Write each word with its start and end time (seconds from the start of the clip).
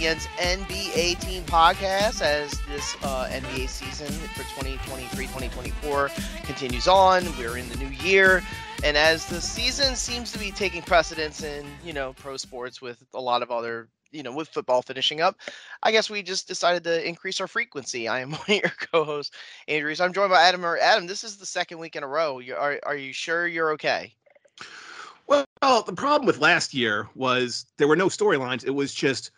PTBN's 0.00 0.26
NBA 0.38 1.20
Team 1.20 1.44
Podcast 1.44 2.22
as 2.22 2.58
this 2.68 2.96
uh, 3.02 3.28
NBA 3.30 3.68
season 3.68 4.10
for 4.30 4.44
2023-2024 4.44 6.44
continues 6.44 6.88
on. 6.88 7.22
We're 7.36 7.58
in 7.58 7.68
the 7.68 7.76
new 7.76 7.88
year, 7.88 8.42
and 8.82 8.96
as 8.96 9.26
the 9.26 9.42
season 9.42 9.94
seems 9.96 10.32
to 10.32 10.38
be 10.38 10.52
taking 10.52 10.80
precedence 10.80 11.42
in 11.42 11.66
you 11.84 11.92
know 11.92 12.14
pro 12.14 12.38
sports 12.38 12.80
with 12.80 13.04
a 13.12 13.20
lot 13.20 13.42
of 13.42 13.50
other 13.50 13.88
you 14.10 14.22
know 14.22 14.32
with 14.32 14.48
football 14.48 14.80
finishing 14.80 15.20
up, 15.20 15.36
I 15.82 15.92
guess 15.92 16.08
we 16.08 16.22
just 16.22 16.48
decided 16.48 16.82
to 16.84 17.06
increase 17.06 17.38
our 17.38 17.46
frequency. 17.46 18.08
I 18.08 18.20
am 18.20 18.30
one 18.30 18.40
of 18.40 18.48
your 18.48 18.72
co-hosts, 18.92 19.36
Andrew. 19.68 19.94
So 19.94 20.06
I'm 20.06 20.14
joined 20.14 20.30
by 20.30 20.44
Adam. 20.44 20.64
Or 20.64 20.78
Adam, 20.78 21.08
this 21.08 21.24
is 21.24 21.36
the 21.36 21.44
second 21.44 21.78
week 21.78 21.94
in 21.94 22.02
a 22.02 22.08
row. 22.08 22.38
You, 22.38 22.54
are 22.54 22.80
are 22.86 22.96
you 22.96 23.12
sure 23.12 23.46
you're 23.46 23.72
okay? 23.72 24.14
Well, 25.26 25.44
the 25.60 25.92
problem 25.94 26.26
with 26.26 26.38
last 26.38 26.72
year 26.72 27.06
was 27.14 27.66
there 27.76 27.86
were 27.86 27.96
no 27.96 28.08
storylines. 28.08 28.64
It 28.64 28.70
was 28.70 28.94
just 28.94 29.30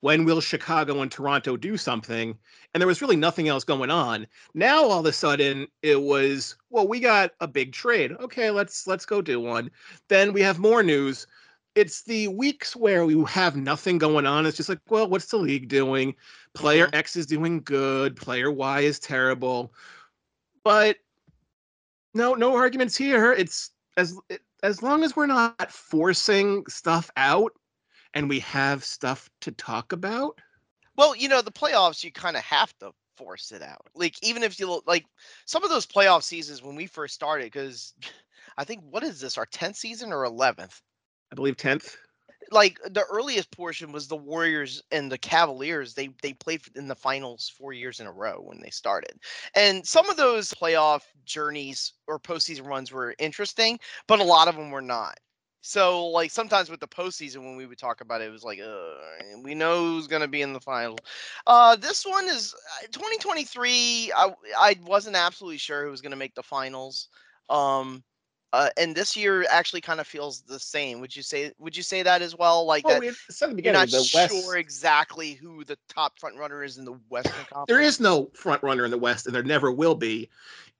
when 0.00 0.24
will 0.24 0.40
Chicago 0.40 1.02
and 1.02 1.10
Toronto 1.10 1.56
do 1.56 1.76
something? 1.76 2.38
And 2.72 2.80
there 2.80 2.86
was 2.88 3.02
really 3.02 3.16
nothing 3.16 3.48
else 3.48 3.64
going 3.64 3.90
on. 3.90 4.26
Now 4.54 4.84
all 4.84 5.00
of 5.00 5.06
a 5.06 5.12
sudden 5.12 5.66
it 5.82 6.00
was, 6.00 6.56
well, 6.70 6.86
we 6.86 7.00
got 7.00 7.32
a 7.40 7.48
big 7.48 7.72
trade. 7.72 8.12
Okay, 8.20 8.50
let's 8.50 8.86
let's 8.86 9.06
go 9.06 9.20
do 9.22 9.40
one. 9.40 9.70
Then 10.08 10.32
we 10.32 10.40
have 10.42 10.58
more 10.58 10.82
news. 10.82 11.26
It's 11.74 12.02
the 12.02 12.28
weeks 12.28 12.74
where 12.74 13.04
we 13.06 13.22
have 13.24 13.56
nothing 13.56 13.98
going 13.98 14.26
on. 14.26 14.46
It's 14.46 14.56
just 14.56 14.68
like, 14.68 14.80
well, 14.88 15.08
what's 15.08 15.26
the 15.26 15.36
league 15.36 15.68
doing? 15.68 16.14
Player 16.54 16.88
Mhm. 16.88 16.94
X 16.94 17.16
is 17.16 17.26
doing 17.26 17.62
good, 17.62 18.16
player 18.16 18.50
Y 18.50 18.80
is 18.80 18.98
terrible. 18.98 19.72
But 20.64 20.98
no, 22.14 22.34
no 22.34 22.54
arguments 22.56 22.96
here. 22.96 23.32
It's 23.32 23.70
as 23.96 24.18
as 24.62 24.82
long 24.82 25.04
as 25.04 25.14
we're 25.16 25.26
not 25.26 25.72
forcing 25.72 26.64
stuff 26.68 27.10
out 27.16 27.52
and 28.18 28.28
we 28.28 28.40
have 28.40 28.82
stuff 28.82 29.30
to 29.42 29.52
talk 29.52 29.92
about. 29.92 30.40
Well, 30.96 31.14
you 31.14 31.28
know, 31.28 31.40
the 31.40 31.52
playoffs, 31.52 32.02
you 32.02 32.10
kind 32.10 32.36
of 32.36 32.42
have 32.42 32.76
to 32.80 32.90
force 33.16 33.52
it 33.52 33.62
out. 33.62 33.86
Like, 33.94 34.16
even 34.24 34.42
if 34.42 34.58
you 34.58 34.82
like 34.88 35.06
some 35.46 35.62
of 35.62 35.70
those 35.70 35.86
playoff 35.86 36.24
seasons 36.24 36.60
when 36.60 36.74
we 36.74 36.86
first 36.86 37.14
started, 37.14 37.44
because 37.44 37.94
I 38.58 38.64
think 38.64 38.82
what 38.90 39.04
is 39.04 39.20
this, 39.20 39.38
our 39.38 39.46
10th 39.46 39.76
season 39.76 40.12
or 40.12 40.24
11th? 40.24 40.80
I 41.30 41.36
believe 41.36 41.56
10th. 41.56 41.96
Like 42.50 42.80
the 42.90 43.04
earliest 43.04 43.52
portion 43.52 43.92
was 43.92 44.08
the 44.08 44.16
Warriors 44.16 44.82
and 44.90 45.12
the 45.12 45.18
Cavaliers. 45.18 45.94
They 45.94 46.08
they 46.22 46.32
played 46.32 46.62
in 46.76 46.88
the 46.88 46.94
finals 46.94 47.52
four 47.56 47.74
years 47.74 48.00
in 48.00 48.06
a 48.06 48.12
row 48.12 48.40
when 48.42 48.58
they 48.62 48.70
started, 48.70 49.20
and 49.54 49.86
some 49.86 50.08
of 50.08 50.16
those 50.16 50.54
playoff 50.54 51.02
journeys 51.26 51.92
or 52.06 52.18
postseason 52.18 52.64
runs 52.64 52.90
were 52.90 53.14
interesting, 53.18 53.78
but 54.06 54.20
a 54.20 54.24
lot 54.24 54.48
of 54.48 54.56
them 54.56 54.70
were 54.70 54.80
not. 54.80 55.18
So 55.60 56.06
like 56.08 56.30
sometimes 56.30 56.70
with 56.70 56.80
the 56.80 56.88
postseason 56.88 57.38
when 57.38 57.56
we 57.56 57.66
would 57.66 57.78
talk 57.78 58.00
about 58.00 58.20
it, 58.20 58.28
it 58.28 58.32
was 58.32 58.44
like, 58.44 58.60
uh, 58.60 58.94
we 59.42 59.54
know 59.54 59.84
who's 59.84 60.06
gonna 60.06 60.28
be 60.28 60.42
in 60.42 60.52
the 60.52 60.60
final. 60.60 60.96
Uh, 61.46 61.76
this 61.76 62.06
one 62.06 62.26
is 62.26 62.54
uh, 62.82 62.86
2023. 62.92 64.12
I 64.16 64.32
I 64.58 64.76
wasn't 64.84 65.16
absolutely 65.16 65.58
sure 65.58 65.84
who 65.84 65.90
was 65.90 66.00
gonna 66.00 66.16
make 66.16 66.34
the 66.34 66.42
finals. 66.42 67.08
Um, 67.50 68.04
uh, 68.52 68.70
and 68.78 68.94
this 68.94 69.14
year 69.14 69.44
actually 69.50 69.80
kind 69.82 70.00
of 70.00 70.06
feels 70.06 70.40
the 70.42 70.58
same. 70.58 71.00
Would 71.00 71.14
you 71.14 71.22
say? 71.22 71.52
Would 71.58 71.76
you 71.76 71.82
say 71.82 72.02
that 72.02 72.22
as 72.22 72.34
well? 72.34 72.64
Like 72.64 72.84
Oh, 72.86 72.90
that 72.90 73.00
we 73.00 73.10
said 73.28 73.50
at 73.50 73.56
the 73.56 73.62
you're 73.62 73.72
not 73.72 73.90
the 73.90 74.02
sure 74.02 74.56
exactly 74.56 75.32
who 75.32 75.64
the 75.64 75.76
top 75.88 76.18
front 76.18 76.36
runner 76.38 76.64
is 76.64 76.78
in 76.78 76.84
the 76.84 76.98
Western 77.10 77.34
Conference. 77.34 77.64
There 77.68 77.80
is 77.80 78.00
no 78.00 78.30
front 78.32 78.62
runner 78.62 78.84
in 78.86 78.90
the 78.90 78.98
West, 78.98 79.26
and 79.26 79.34
there 79.34 79.42
never 79.42 79.70
will 79.70 79.94
be. 79.94 80.30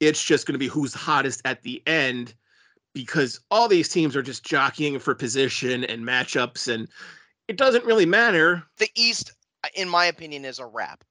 It's 0.00 0.24
just 0.24 0.46
going 0.46 0.54
to 0.54 0.58
be 0.58 0.68
who's 0.68 0.94
hottest 0.94 1.42
at 1.44 1.62
the 1.62 1.82
end 1.86 2.34
because 3.04 3.38
all 3.52 3.68
these 3.68 3.88
teams 3.88 4.16
are 4.16 4.22
just 4.22 4.44
jockeying 4.44 4.98
for 4.98 5.14
position 5.14 5.84
and 5.84 6.02
matchups, 6.02 6.66
and 6.66 6.88
it 7.46 7.56
doesn't 7.56 7.84
really 7.84 8.06
matter. 8.06 8.64
the 8.78 8.90
East, 8.96 9.34
in 9.74 9.88
my 9.88 10.06
opinion, 10.06 10.44
is 10.44 10.58
a 10.58 10.66
wrap. 10.66 11.04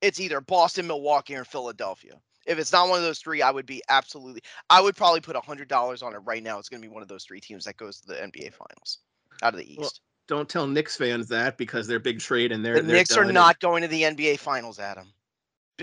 It's 0.00 0.20
either 0.20 0.40
Boston, 0.40 0.86
Milwaukee, 0.86 1.34
or 1.34 1.44
Philadelphia. 1.44 2.12
If 2.46 2.60
it's 2.60 2.72
not 2.72 2.88
one 2.88 2.98
of 2.98 3.04
those 3.04 3.18
three, 3.18 3.42
I 3.42 3.50
would 3.50 3.66
be 3.66 3.82
absolutely. 3.88 4.42
I 4.70 4.80
would 4.80 4.94
probably 4.94 5.20
put 5.20 5.34
hundred 5.34 5.66
dollars 5.66 6.02
on 6.02 6.14
it 6.14 6.18
right 6.18 6.40
now. 6.40 6.56
It's 6.60 6.68
going 6.68 6.80
to 6.80 6.88
be 6.88 6.94
one 6.94 7.02
of 7.02 7.08
those 7.08 7.24
three 7.24 7.40
teams 7.40 7.64
that 7.64 7.76
goes 7.76 8.00
to 8.00 8.06
the 8.06 8.14
NBA 8.14 8.54
Finals 8.54 8.98
out 9.42 9.54
of 9.54 9.58
the 9.58 9.68
East. 9.68 9.80
Well, 9.80 9.90
Don't 10.28 10.48
tell 10.48 10.68
Knicks 10.68 10.96
fans 10.96 11.26
that 11.30 11.58
because 11.58 11.88
they're 11.88 11.98
big 11.98 12.20
trade 12.20 12.52
and 12.52 12.64
they're 12.64 12.76
the 12.76 12.82
they're 12.82 12.96
Knicks 12.96 13.16
are 13.16 13.24
not 13.24 13.58
going 13.58 13.82
to 13.82 13.88
the 13.88 14.02
NBA 14.02 14.38
Finals, 14.38 14.78
Adam. 14.78 15.08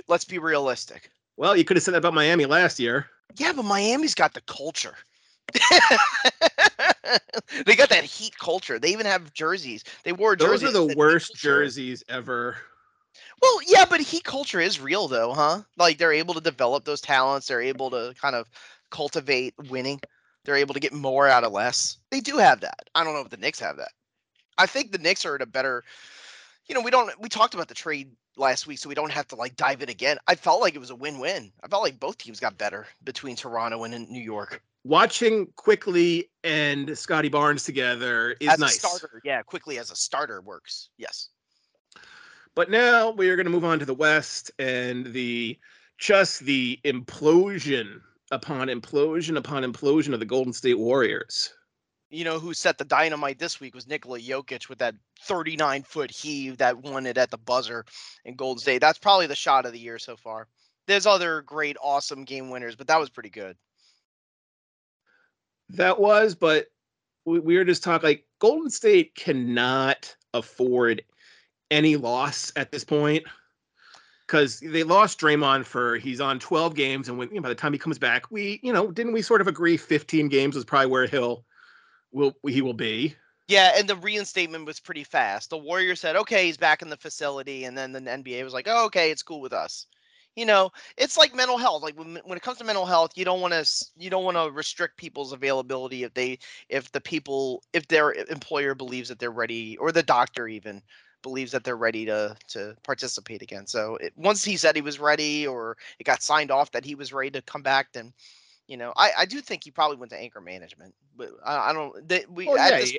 Let's 0.07 0.23
be 0.23 0.40
realistic. 0.40 1.09
Well, 1.35 1.57
you 1.57 1.66
could 1.66 1.75
have 1.75 1.84
said 1.84 1.94
that 1.94 1.97
about 1.97 2.13
Miami 2.13 2.46
last 2.46 2.79
year. 2.79 3.07
Yeah, 3.35 3.52
but 3.53 3.66
Miami's 3.66 4.16
got 4.16 4.34
the 4.34 4.41
culture. 4.41 4.96
they 7.66 7.75
got 7.75 7.89
that 7.89 8.03
heat 8.03 8.38
culture. 8.38 8.79
They 8.79 8.91
even 8.91 9.06
have 9.06 9.33
jerseys. 9.33 9.83
They 10.03 10.13
wore 10.13 10.35
Those 10.35 10.61
jerseys. 10.61 10.73
Those 10.73 10.91
are 10.91 10.94
the 10.94 10.97
worst 10.97 11.35
jerseys 11.35 12.03
ever. 12.09 12.57
Well, 13.41 13.59
yeah, 13.67 13.85
but 13.85 14.01
heat 14.01 14.23
culture 14.23 14.59
is 14.59 14.79
real 14.79 15.07
though, 15.07 15.34
huh? 15.34 15.61
Like 15.78 15.97
they're 15.97 16.13
able 16.13 16.34
to 16.34 16.41
develop 16.41 16.85
those 16.85 17.01
talents. 17.01 17.47
They're 17.47 17.61
able 17.61 17.89
to 17.91 18.13
kind 18.19 18.35
of 18.35 18.50
cultivate 18.89 19.53
winning. 19.69 20.00
They're 20.44 20.55
able 20.55 20.73
to 20.73 20.79
get 20.79 20.94
more 20.94 21.28
out 21.28 21.44
of 21.44 21.51
less. 21.51 21.97
They 22.11 22.22
do 22.22 22.38
have 22.38 22.61
that. 22.61 22.89
I 22.94 23.03
don't 23.03 23.13
know 23.13 23.22
if 23.22 23.29
the 23.29 23.38
Knicks 23.38 23.59
have 23.59 23.78
that. 23.78 23.91
I 24.57 24.66
think 24.66 24.91
the 24.91 24.97
Knicks 24.97 25.25
are 25.25 25.35
at 25.35 25.41
a 25.41 25.45
better. 25.45 25.84
You 26.67 26.75
know, 26.75 26.81
we 26.81 26.91
don't. 26.91 27.11
We 27.19 27.29
talked 27.29 27.53
about 27.53 27.67
the 27.67 27.73
trade 27.73 28.11
last 28.38 28.67
week, 28.67 28.79
so 28.79 28.89
we 28.89 28.95
don't 28.95 29.11
have 29.11 29.28
to 29.29 29.35
like 29.35 29.55
dive 29.55 29.81
in 29.81 29.89
again. 29.89 30.17
I 30.28 30.35
felt 30.35 30.61
like 30.61 30.75
it 30.75 30.79
was 30.79 30.89
a 30.89 30.95
win-win. 30.95 31.51
I 31.63 31.67
felt 31.67 31.84
like 31.84 32.00
both 32.00 32.17
teams 32.17 32.39
got 32.39 32.57
better 32.57 32.88
between 33.03 33.35
Toronto 33.35 33.84
and 33.84 34.09
New 34.09 34.22
York. 34.22 34.61
Watching 34.85 35.47
Quickley 35.56 36.29
and 36.44 36.96
Scottie 36.96 37.28
Barnes 37.28 37.63
together 37.63 38.35
is 38.40 38.50
as 38.50 38.59
nice. 38.59 38.78
a 38.78 38.79
starter, 38.79 39.19
yeah, 39.25 39.41
Quickley 39.41 39.79
as 39.79 39.90
a 39.90 39.96
starter 39.96 40.41
works. 40.41 40.90
Yes. 41.00 41.29
But 42.53 42.69
now 42.69 43.09
we 43.09 43.29
are 43.31 43.35
going 43.35 43.47
to 43.47 43.51
move 43.51 43.66
on 43.66 43.79
to 43.79 43.85
the 43.85 43.96
West 43.96 44.51
and 44.59 45.07
the 45.07 45.57
just 45.97 46.41
the 46.41 46.79
implosion 46.85 48.00
upon 48.29 48.68
implosion 48.68 49.38
upon 49.38 49.63
implosion 49.63 50.13
of 50.13 50.19
the 50.19 50.25
Golden 50.25 50.53
State 50.53 50.78
Warriors. 50.78 51.52
you 52.12 52.23
know 52.23 52.38
who 52.38 52.53
set 52.53 52.78
the 52.78 52.85
dynamite 52.85 53.40
this 53.40 53.59
week 53.59 53.73
was 53.73 53.88
Nikola 53.88 54.19
Jokic 54.19 54.69
with 54.69 54.78
that 54.78 54.94
39 55.22 55.81
foot 55.81 56.12
heave 56.12 56.57
that 56.57 56.78
won 56.78 57.07
it 57.07 57.17
at 57.17 57.31
the 57.31 57.40
buzzer 57.40 57.85
in 58.23 58.35
Golden 58.35 58.59
State. 58.62 58.81
That's 58.81 59.00
probably 59.00 59.25
the 59.25 59.35
shot 59.35 59.66
of 59.66 59.73
the 59.73 59.79
year 59.79 59.97
so 59.97 60.16
far. 60.16 60.47
There's 60.85 61.07
other 61.07 61.41
great, 61.41 61.75
awesome 61.81 62.23
game 62.23 62.52
winners, 62.52 62.75
but 62.75 62.85
that 62.85 63.00
was 63.00 63.09
pretty 63.09 63.31
good. 63.31 63.57
That 65.69 65.99
was, 65.99 66.35
but 66.35 66.67
we, 67.25 67.39
we 67.39 67.57
were 67.57 67.65
just 67.65 67.83
talking 67.83 68.07
like 68.07 68.25
Golden 68.39 68.69
State 68.69 69.15
cannot 69.15 70.15
afford 70.33 71.03
any 71.71 71.95
loss 71.95 72.51
at 72.55 72.71
this 72.71 72.83
point 72.83 73.23
because 74.25 74.59
they 74.59 74.83
lost 74.83 75.19
Draymond 75.19 75.65
for 75.65 75.97
he's 75.97 76.21
on 76.21 76.39
12 76.39 76.75
games, 76.75 77.09
and 77.09 77.17
when 77.17 77.29
you 77.29 77.35
know, 77.35 77.41
by 77.41 77.49
the 77.49 77.55
time 77.55 77.73
he 77.73 77.79
comes 77.79 77.99
back, 77.99 78.29
we 78.31 78.59
you 78.63 78.73
know 78.73 78.91
didn't 78.91 79.13
we 79.13 79.21
sort 79.21 79.41
of 79.41 79.47
agree 79.47 79.77
15 79.77 80.27
games 80.29 80.55
was 80.55 80.65
probably 80.65 80.87
where 80.87 81.07
he'll 81.07 81.45
will 82.11 82.35
he 82.47 82.61
will 82.61 82.73
be. 82.73 83.15
Yeah, 83.47 83.73
and 83.75 83.87
the 83.87 83.95
reinstatement 83.95 84.65
was 84.65 84.79
pretty 84.79 85.03
fast. 85.03 85.51
The 85.51 85.57
Warriors 85.57 85.99
said, 85.99 86.15
"Okay, 86.15 86.47
he's 86.47 86.57
back 86.57 86.81
in 86.81 86.89
the 86.89 86.97
facility," 86.97 87.65
and 87.65 87.77
then 87.77 87.91
the 87.91 87.99
NBA 87.99 88.43
was 88.43 88.53
like, 88.53 88.67
"Oh, 88.67 88.85
okay, 88.85 89.11
it's 89.11 89.23
cool 89.23 89.41
with 89.41 89.53
us." 89.53 89.85
You 90.35 90.46
know, 90.46 90.72
it's 90.97 91.18
like 91.18 91.34
mental 91.34 91.57
health. 91.57 91.81
Like 91.81 91.97
when 91.97 92.19
when 92.25 92.38
it 92.38 92.41
comes 92.41 92.57
to 92.57 92.66
mental 92.66 92.85
health, 92.85 93.12
you 93.16 93.23
don't 93.23 93.40
want 93.40 93.53
to 93.53 93.85
you 93.97 94.09
don't 94.09 94.25
want 94.25 94.35
to 94.35 94.51
restrict 94.51 94.97
people's 94.97 95.31
availability 95.31 96.03
if 96.03 96.14
they 96.14 96.40
if 96.70 96.91
the 96.91 97.02
people 97.02 97.64
if 97.73 97.87
their 97.87 98.11
employer 98.14 98.76
believes 98.76 99.08
that 99.09 99.20
they're 99.20 99.32
ready 99.32 99.78
or 99.78 99.91
the 99.91 100.03
doctor 100.03 100.47
even 100.47 100.82
believes 101.22 101.52
that 101.52 101.64
they're 101.64 101.78
ready 101.78 102.05
to 102.05 102.35
to 102.49 102.76
participate 102.84 103.41
again. 103.41 103.66
So 103.66 103.96
it, 103.96 104.14
once 104.16 104.43
he 104.43 104.58
said 104.58 104.76
he 104.76 104.82
was 104.82 104.99
ready 104.99 105.47
or 105.47 105.78
it 105.99 106.03
got 106.03 106.22
signed 106.22 106.52
off 106.52 106.72
that 106.72 106.85
he 106.85 106.96
was 106.96 107.14
ready 107.14 107.31
to 107.31 107.41
come 107.41 107.64
back, 107.64 107.93
then 107.93 108.14
you 108.67 108.78
know 108.78 108.93
I, 108.97 109.11
I 109.20 109.26
do 109.26 109.41
think 109.41 109.64
he 109.64 109.72
probably 109.72 109.97
went 109.97 110.11
to 110.11 110.20
anchor 110.20 110.41
management, 110.41 110.93
but 111.16 111.31
I, 111.46 111.70
I 111.70 111.73
don't. 111.73 112.08
They, 112.08 112.26
we 112.29 112.46
Well, 112.46 112.58
at 112.58 112.79
this 112.79 112.93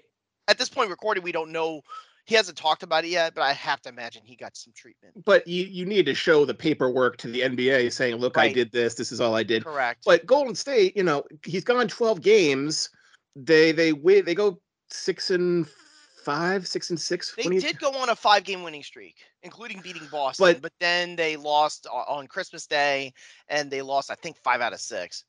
at 0.49 0.59
this 0.59 0.69
point 0.69 0.91
recording, 0.91 1.23
we 1.23 1.33
don't 1.33 1.53
know. 1.53 1.83
He 2.27 2.35
hasn't 2.35 2.59
talked 2.59 2.83
about 2.83 3.05
it 3.05 3.09
yet, 3.09 3.35
but 3.35 3.43
I 3.43 3.53
have 3.53 3.81
to 3.83 3.89
imagine 3.89 4.23
he 4.25 4.35
got 4.37 4.57
some 4.57 4.73
treatment. 4.77 5.15
but 5.25 5.47
you 5.47 5.65
you 5.65 5.87
need 5.87 6.07
to 6.07 6.15
show 6.15 6.45
the 6.45 6.55
paperwork 6.55 7.17
to 7.19 7.29
the 7.29 7.41
NBA 7.43 7.93
saying, 7.93 8.17
look, 8.17 8.37
I 8.37 8.53
did 8.53 8.73
this. 8.73 8.95
This 8.95 9.13
is 9.13 9.21
all 9.21 9.35
I 9.35 9.45
did. 9.45 9.65
Correct. 9.65 10.03
But 10.05 10.27
Golden 10.27 10.55
State, 10.57 10.97
you 10.97 11.05
know, 11.05 11.25
he's 11.45 11.65
gone 11.65 11.87
12 11.89 12.21
games. 12.21 12.91
They 13.37 13.71
they 13.73 13.93
win. 13.93 14.25
They 14.25 14.35
go 14.35 14.61
six 14.91 15.31
and 15.31 15.67
five, 16.25 16.67
six 16.67 16.91
and 16.91 16.99
six. 17.01 17.33
they 17.37 17.45
did 17.45 17.79
go 17.79 17.93
on 17.93 18.09
a 18.09 18.17
five-game 18.17 18.65
winning 18.65 18.83
streak, 18.83 19.15
including 19.45 19.81
beating 19.81 20.09
Boston. 20.11 20.45
But- 20.55 20.63
But, 20.63 20.73
then 20.81 21.15
they 21.15 21.37
lost 21.37 21.87
on 21.87 22.27
Christmas 22.27 22.67
Day, 22.67 23.13
and 23.49 23.71
they 23.71 23.81
lost, 23.83 24.11
I 24.11 24.17
think, 24.17 24.37
five 24.43 24.61
out 24.61 24.73
of 24.73 24.81
six. 24.81 25.23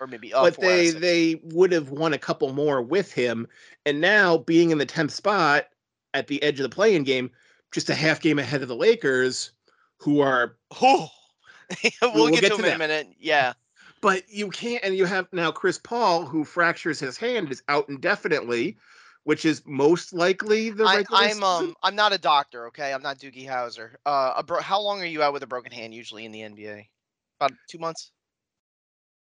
or 0.00 0.06
maybe 0.06 0.32
uh, 0.32 0.44
but 0.44 0.54
four 0.54 0.64
out 0.64 0.70
of 0.70 1.00
they 1.00 1.34
they 1.34 1.40
would 1.42 1.72
have 1.72 1.90
won 1.90 2.14
a 2.14 2.18
couple 2.18 2.50
more 2.54 2.80
with 2.80 3.12
him. 3.12 3.46
And 3.84 4.00
now 4.00 4.38
being 4.38 4.70
in 4.70 4.78
the 4.78 4.86
tenth 4.86 5.12
spot 5.12 5.66
at 6.14 6.26
the 6.26 6.42
edge 6.42 6.58
of 6.60 6.64
the 6.64 6.74
playing 6.74 7.04
game, 7.04 7.30
just 7.72 7.90
a 7.90 7.94
half 7.94 8.20
game 8.20 8.38
ahead 8.38 8.62
of 8.62 8.68
the 8.68 8.76
Lakers, 8.76 9.52
who 9.98 10.20
are 10.20 10.56
Oh, 10.80 11.08
we'll, 12.02 12.14
we'll 12.14 12.28
get, 12.28 12.40
get 12.40 12.52
to 12.52 12.56
to 12.56 12.62
him 12.62 12.68
in 12.68 12.74
a 12.74 12.78
minute. 12.78 13.08
Yeah, 13.18 13.52
but 14.00 14.22
you 14.28 14.48
can't 14.48 14.82
and 14.84 14.96
you 14.96 15.04
have 15.04 15.28
now 15.32 15.50
Chris 15.50 15.78
Paul 15.78 16.24
who 16.24 16.44
fractures 16.44 16.98
his 16.98 17.16
hand 17.16 17.50
is 17.50 17.62
out 17.68 17.88
indefinitely, 17.88 18.78
which 19.24 19.44
is 19.44 19.62
most 19.66 20.12
likely 20.12 20.70
the 20.70 20.84
I, 20.84 21.04
I'm 21.10 21.42
um 21.42 21.74
I'm 21.82 21.94
not 21.94 22.12
a 22.12 22.18
doctor. 22.18 22.66
Okay, 22.68 22.92
I'm 22.92 23.02
not 23.02 23.18
Doogie 23.18 23.46
Howser. 23.46 23.96
Uh, 24.06 24.34
a 24.36 24.42
bro- 24.42 24.62
how 24.62 24.80
long 24.80 25.02
are 25.02 25.06
you 25.06 25.22
out 25.22 25.32
with 25.32 25.42
a 25.42 25.46
broken 25.46 25.72
hand 25.72 25.94
usually 25.94 26.24
in 26.24 26.32
the 26.32 26.40
NBA? 26.40 26.86
About 27.40 27.52
two 27.68 27.78
months. 27.78 28.12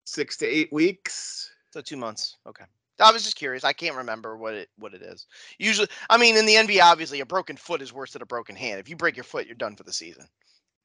six 0.05 0.37
to 0.39 0.47
eight 0.47 0.73
weeks. 0.73 1.51
So 1.73 1.81
two 1.81 1.97
months. 1.97 2.37
Okay. 2.47 2.65
I 3.00 3.12
was 3.12 3.25
just 3.25 3.37
curious. 3.37 3.65
I 3.65 3.73
can't 3.73 3.97
remember 3.97 4.37
what 4.37 4.55
it 4.55 4.69
what 4.77 4.95
it 4.95 5.03
is. 5.03 5.27
Usually, 5.59 5.89
I 6.11 6.17
mean, 6.19 6.37
in 6.37 6.47
the 6.47 6.56
NBA, 6.56 6.81
obviously, 6.83 7.21
a 7.21 7.27
broken 7.27 7.56
foot 7.56 7.83
is 7.83 7.93
worse 7.93 8.12
than 8.12 8.23
a 8.23 8.27
broken 8.27 8.56
hand. 8.56 8.81
If 8.81 8.89
you 8.89 8.97
break 8.97 9.17
your 9.17 9.25
foot, 9.25 9.47
you're 9.47 9.55
done 9.56 9.77
for 9.77 9.85
the 9.85 9.93
season. 9.93 10.27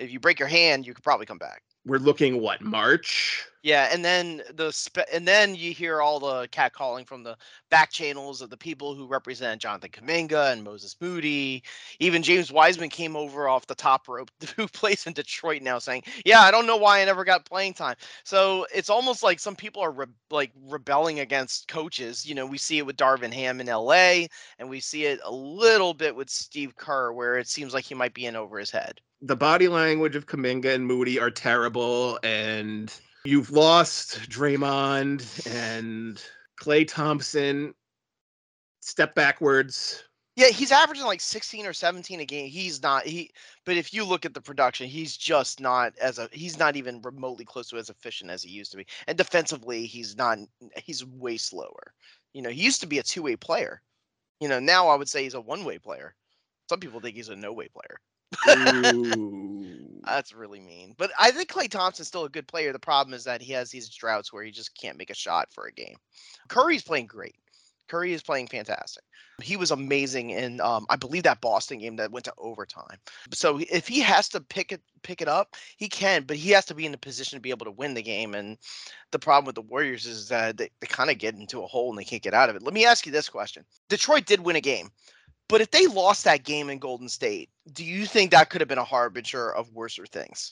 If 0.04 0.12
you 0.12 0.20
break 0.20 0.40
your 0.40 0.48
hand, 0.48 0.86
you 0.86 0.94
could 0.94 1.04
probably 1.04 1.26
come 1.26 1.38
back. 1.38 1.64
We're 1.86 1.98
looking 1.98 2.40
what 2.40 2.62
March. 2.62 3.46
Yeah, 3.64 3.90
and 3.92 4.04
then 4.04 4.42
the 4.54 4.72
spe- 4.72 5.10
and 5.12 5.26
then 5.26 5.56
you 5.56 5.72
hear 5.74 6.02
all 6.02 6.20
the 6.20 6.48
cat 6.50 6.74
calling 6.74 7.06
from 7.06 7.24
the 7.24 7.38
back 7.70 7.92
channels 7.92 8.42
of 8.42 8.50
the 8.50 8.58
people 8.58 8.94
who 8.94 9.08
represent 9.08 9.62
Jonathan 9.62 9.90
Kuminga 9.90 10.52
and 10.52 10.64
Moses 10.64 10.98
Moody. 11.00 11.64
Even 12.00 12.24
James 12.24 12.52
Wiseman 12.52 12.90
came 12.90 13.16
over 13.16 13.48
off 13.48 13.66
the 13.66 13.76
top 13.76 14.10
rope, 14.10 14.30
who 14.58 14.68
plays 14.68 15.08
in 15.08 15.14
Detroit 15.14 15.62
now, 15.62 15.80
saying, 15.80 16.04
"Yeah, 16.26 16.42
I 16.42 16.52
don't 16.52 16.68
know 16.68 16.76
why 16.76 17.02
I 17.02 17.06
never 17.06 17.24
got 17.24 17.46
playing 17.46 17.74
time." 17.74 17.96
So 18.26 18.68
it's 18.74 18.90
almost 18.90 19.24
like 19.24 19.40
some 19.40 19.56
people 19.56 19.82
are 19.82 19.92
re- 19.92 20.08
like 20.30 20.52
rebelling 20.68 21.22
against 21.22 21.70
coaches. 21.70 22.26
You 22.26 22.36
know, 22.36 22.46
we 22.46 22.58
see 22.58 22.80
it 22.80 22.86
with 22.86 22.98
Darvin 22.98 23.34
Ham 23.34 23.62
in 23.62 23.70
L.A., 23.70 24.28
and 24.60 24.70
we 24.70 24.82
see 24.82 25.06
it 25.06 25.20
a 25.24 25.32
little 25.32 25.94
bit 25.94 26.16
with 26.16 26.30
Steve 26.30 26.76
Kerr, 26.76 27.14
where 27.14 27.38
it 27.38 27.48
seems 27.48 27.74
like 27.74 27.86
he 27.86 27.96
might 27.96 28.14
be 28.14 28.26
in 28.26 28.36
over 28.36 28.60
his 28.60 28.72
head. 28.72 29.00
The 29.26 29.38
body 29.38 29.70
language 29.70 30.18
of 30.18 30.26
Kuminga 30.26 30.76
and 30.76 30.86
Moody 30.86 31.18
are 31.18 31.32
terrible, 31.32 32.20
and 32.24 32.94
you've 33.24 33.52
lost 33.52 34.30
Draymond 34.30 35.48
and 35.48 36.22
Klay 36.62 36.86
Thompson. 36.86 37.74
Step 38.82 39.16
backwards. 39.16 40.04
Yeah, 40.36 40.48
he's 40.48 40.74
averaging 40.74 41.06
like 41.06 41.22
16 41.22 41.66
or 41.66 41.72
17 41.72 42.20
a 42.20 42.26
game. 42.26 42.50
He's 42.50 42.82
not 42.84 43.06
he 43.06 43.32
but 43.64 43.78
if 43.78 43.94
you 43.94 44.04
look 44.04 44.26
at 44.26 44.34
the 44.34 44.42
production, 44.42 44.88
he's 44.88 45.16
just 45.16 45.62
not 45.62 45.94
as 46.02 46.20
a 46.20 46.28
he's 46.34 46.60
not 46.60 46.76
even 46.76 47.02
remotely 47.02 47.46
close 47.46 47.70
to 47.70 47.78
as 47.78 47.90
efficient 47.90 48.30
as 48.30 48.44
he 48.44 48.50
used 48.52 48.72
to 48.72 48.78
be. 48.78 48.86
And 49.08 49.18
defensively, 49.18 49.86
he's 49.86 50.18
not 50.18 50.40
he's 50.84 51.06
way 51.06 51.38
slower. 51.38 51.94
You 52.34 52.42
know, 52.42 52.50
he 52.50 52.62
used 52.62 52.82
to 52.82 52.88
be 52.88 53.00
a 53.00 53.04
two-way 53.04 53.38
player. 53.38 53.82
You 54.42 54.50
know, 54.50 54.60
now 54.60 54.90
I 54.90 54.96
would 54.96 55.08
say 55.08 55.24
he's 55.24 55.34
a 55.34 55.40
one-way 55.40 55.78
player. 55.78 56.14
Some 56.68 56.82
people 56.82 57.00
think 57.00 57.16
he's 57.16 57.30
a 57.30 57.36
no-way 57.38 57.70
player. 57.70 58.02
That's 60.06 60.34
really 60.34 60.60
mean. 60.60 60.96
But 60.98 61.12
I 61.20 61.32
think 61.32 61.50
Klay 61.50 61.70
Thompson's 61.70 62.08
still 62.08 62.26
a 62.26 62.30
good 62.30 62.48
player. 62.48 62.74
The 62.74 62.80
problem 62.80 63.14
is 63.14 63.24
that 63.24 63.42
he 63.42 63.54
has 63.54 63.72
these 63.72 63.90
droughts 63.90 64.34
where 64.34 64.44
he 64.44 64.52
just 64.52 64.78
can't 64.78 64.98
make 64.98 65.10
a 65.10 65.16
shot 65.16 65.48
for 65.52 65.66
a 65.68 65.72
game. 65.72 65.96
Curry's 66.50 66.84
playing 66.84 67.08
great. 67.08 67.36
Curry 67.88 68.14
is 68.14 68.24
playing 68.24 68.48
fantastic. 68.48 69.04
He 69.42 69.58
was 69.58 69.72
amazing 69.72 70.30
in 70.30 70.62
um, 70.62 70.86
I 70.90 70.96
believe 70.96 71.24
that 71.24 71.42
Boston 71.42 71.80
game 71.80 71.96
that 71.98 72.12
went 72.12 72.26
to 72.26 72.34
overtime. 72.38 72.98
So 73.34 73.60
if 73.70 73.88
he 73.88 74.00
has 74.00 74.30
to 74.30 74.42
pick 74.42 74.72
it 74.72 74.82
pick 75.02 75.22
it 75.22 75.28
up, 75.28 75.56
he 75.78 75.90
can, 75.90 76.24
but 76.24 76.38
he 76.38 76.52
has 76.52 76.66
to 76.66 76.76
be 76.76 76.86
in 76.86 76.92
the 76.92 76.98
position 76.98 77.38
to 77.38 77.42
be 77.42 77.50
able 77.50 77.66
to 77.66 77.72
win 77.72 77.94
the 77.94 78.02
game. 78.02 78.36
And 78.36 78.58
the 79.12 79.20
problem 79.20 79.46
with 79.46 79.56
the 79.56 79.62
Warriors 79.62 80.06
is 80.06 80.30
that 80.30 80.58
they, 80.58 80.70
they 80.80 80.88
kind 80.88 81.10
of 81.10 81.18
get 81.18 81.36
into 81.36 81.62
a 81.62 81.68
hole 81.68 81.90
and 81.90 81.98
they 81.98 82.04
can't 82.04 82.24
get 82.24 82.34
out 82.34 82.50
of 82.50 82.56
it. 82.56 82.64
Let 82.64 82.74
me 82.74 82.86
ask 82.86 83.06
you 83.06 83.12
this 83.12 83.30
question. 83.30 83.66
Detroit 83.90 84.26
did 84.26 84.40
win 84.40 84.56
a 84.56 84.62
game. 84.62 84.90
But 85.54 85.62
if 85.62 85.70
they 85.70 85.86
lost 85.86 86.24
that 86.24 86.44
game 86.44 86.72
in 86.72 86.80
Golden 86.80 87.08
State, 87.08 87.48
do 87.74 87.86
you 87.86 88.08
think 88.08 88.32
that 88.32 88.50
could 88.50 88.60
have 88.60 88.68
been 88.68 88.80
a 88.80 88.84
harbinger 88.84 89.54
of 89.54 89.72
worser 89.72 90.08
things? 90.08 90.52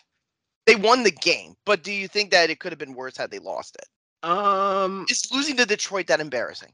They 0.68 0.76
won 0.76 1.02
the 1.02 1.10
game, 1.10 1.56
but 1.66 1.82
do 1.82 1.92
you 1.92 2.08
think 2.08 2.30
that 2.30 2.52
it 2.52 2.60
could 2.60 2.72
have 2.72 2.78
been 2.78 2.94
worse 2.94 3.18
had 3.18 3.32
they 3.32 3.40
lost 3.40 3.76
it? 3.78 3.88
Um. 4.30 5.08
Is 5.10 5.28
losing 5.34 5.58
to 5.58 5.66
Detroit 5.66 6.06
that 6.06 6.20
embarrassing? 6.20 6.72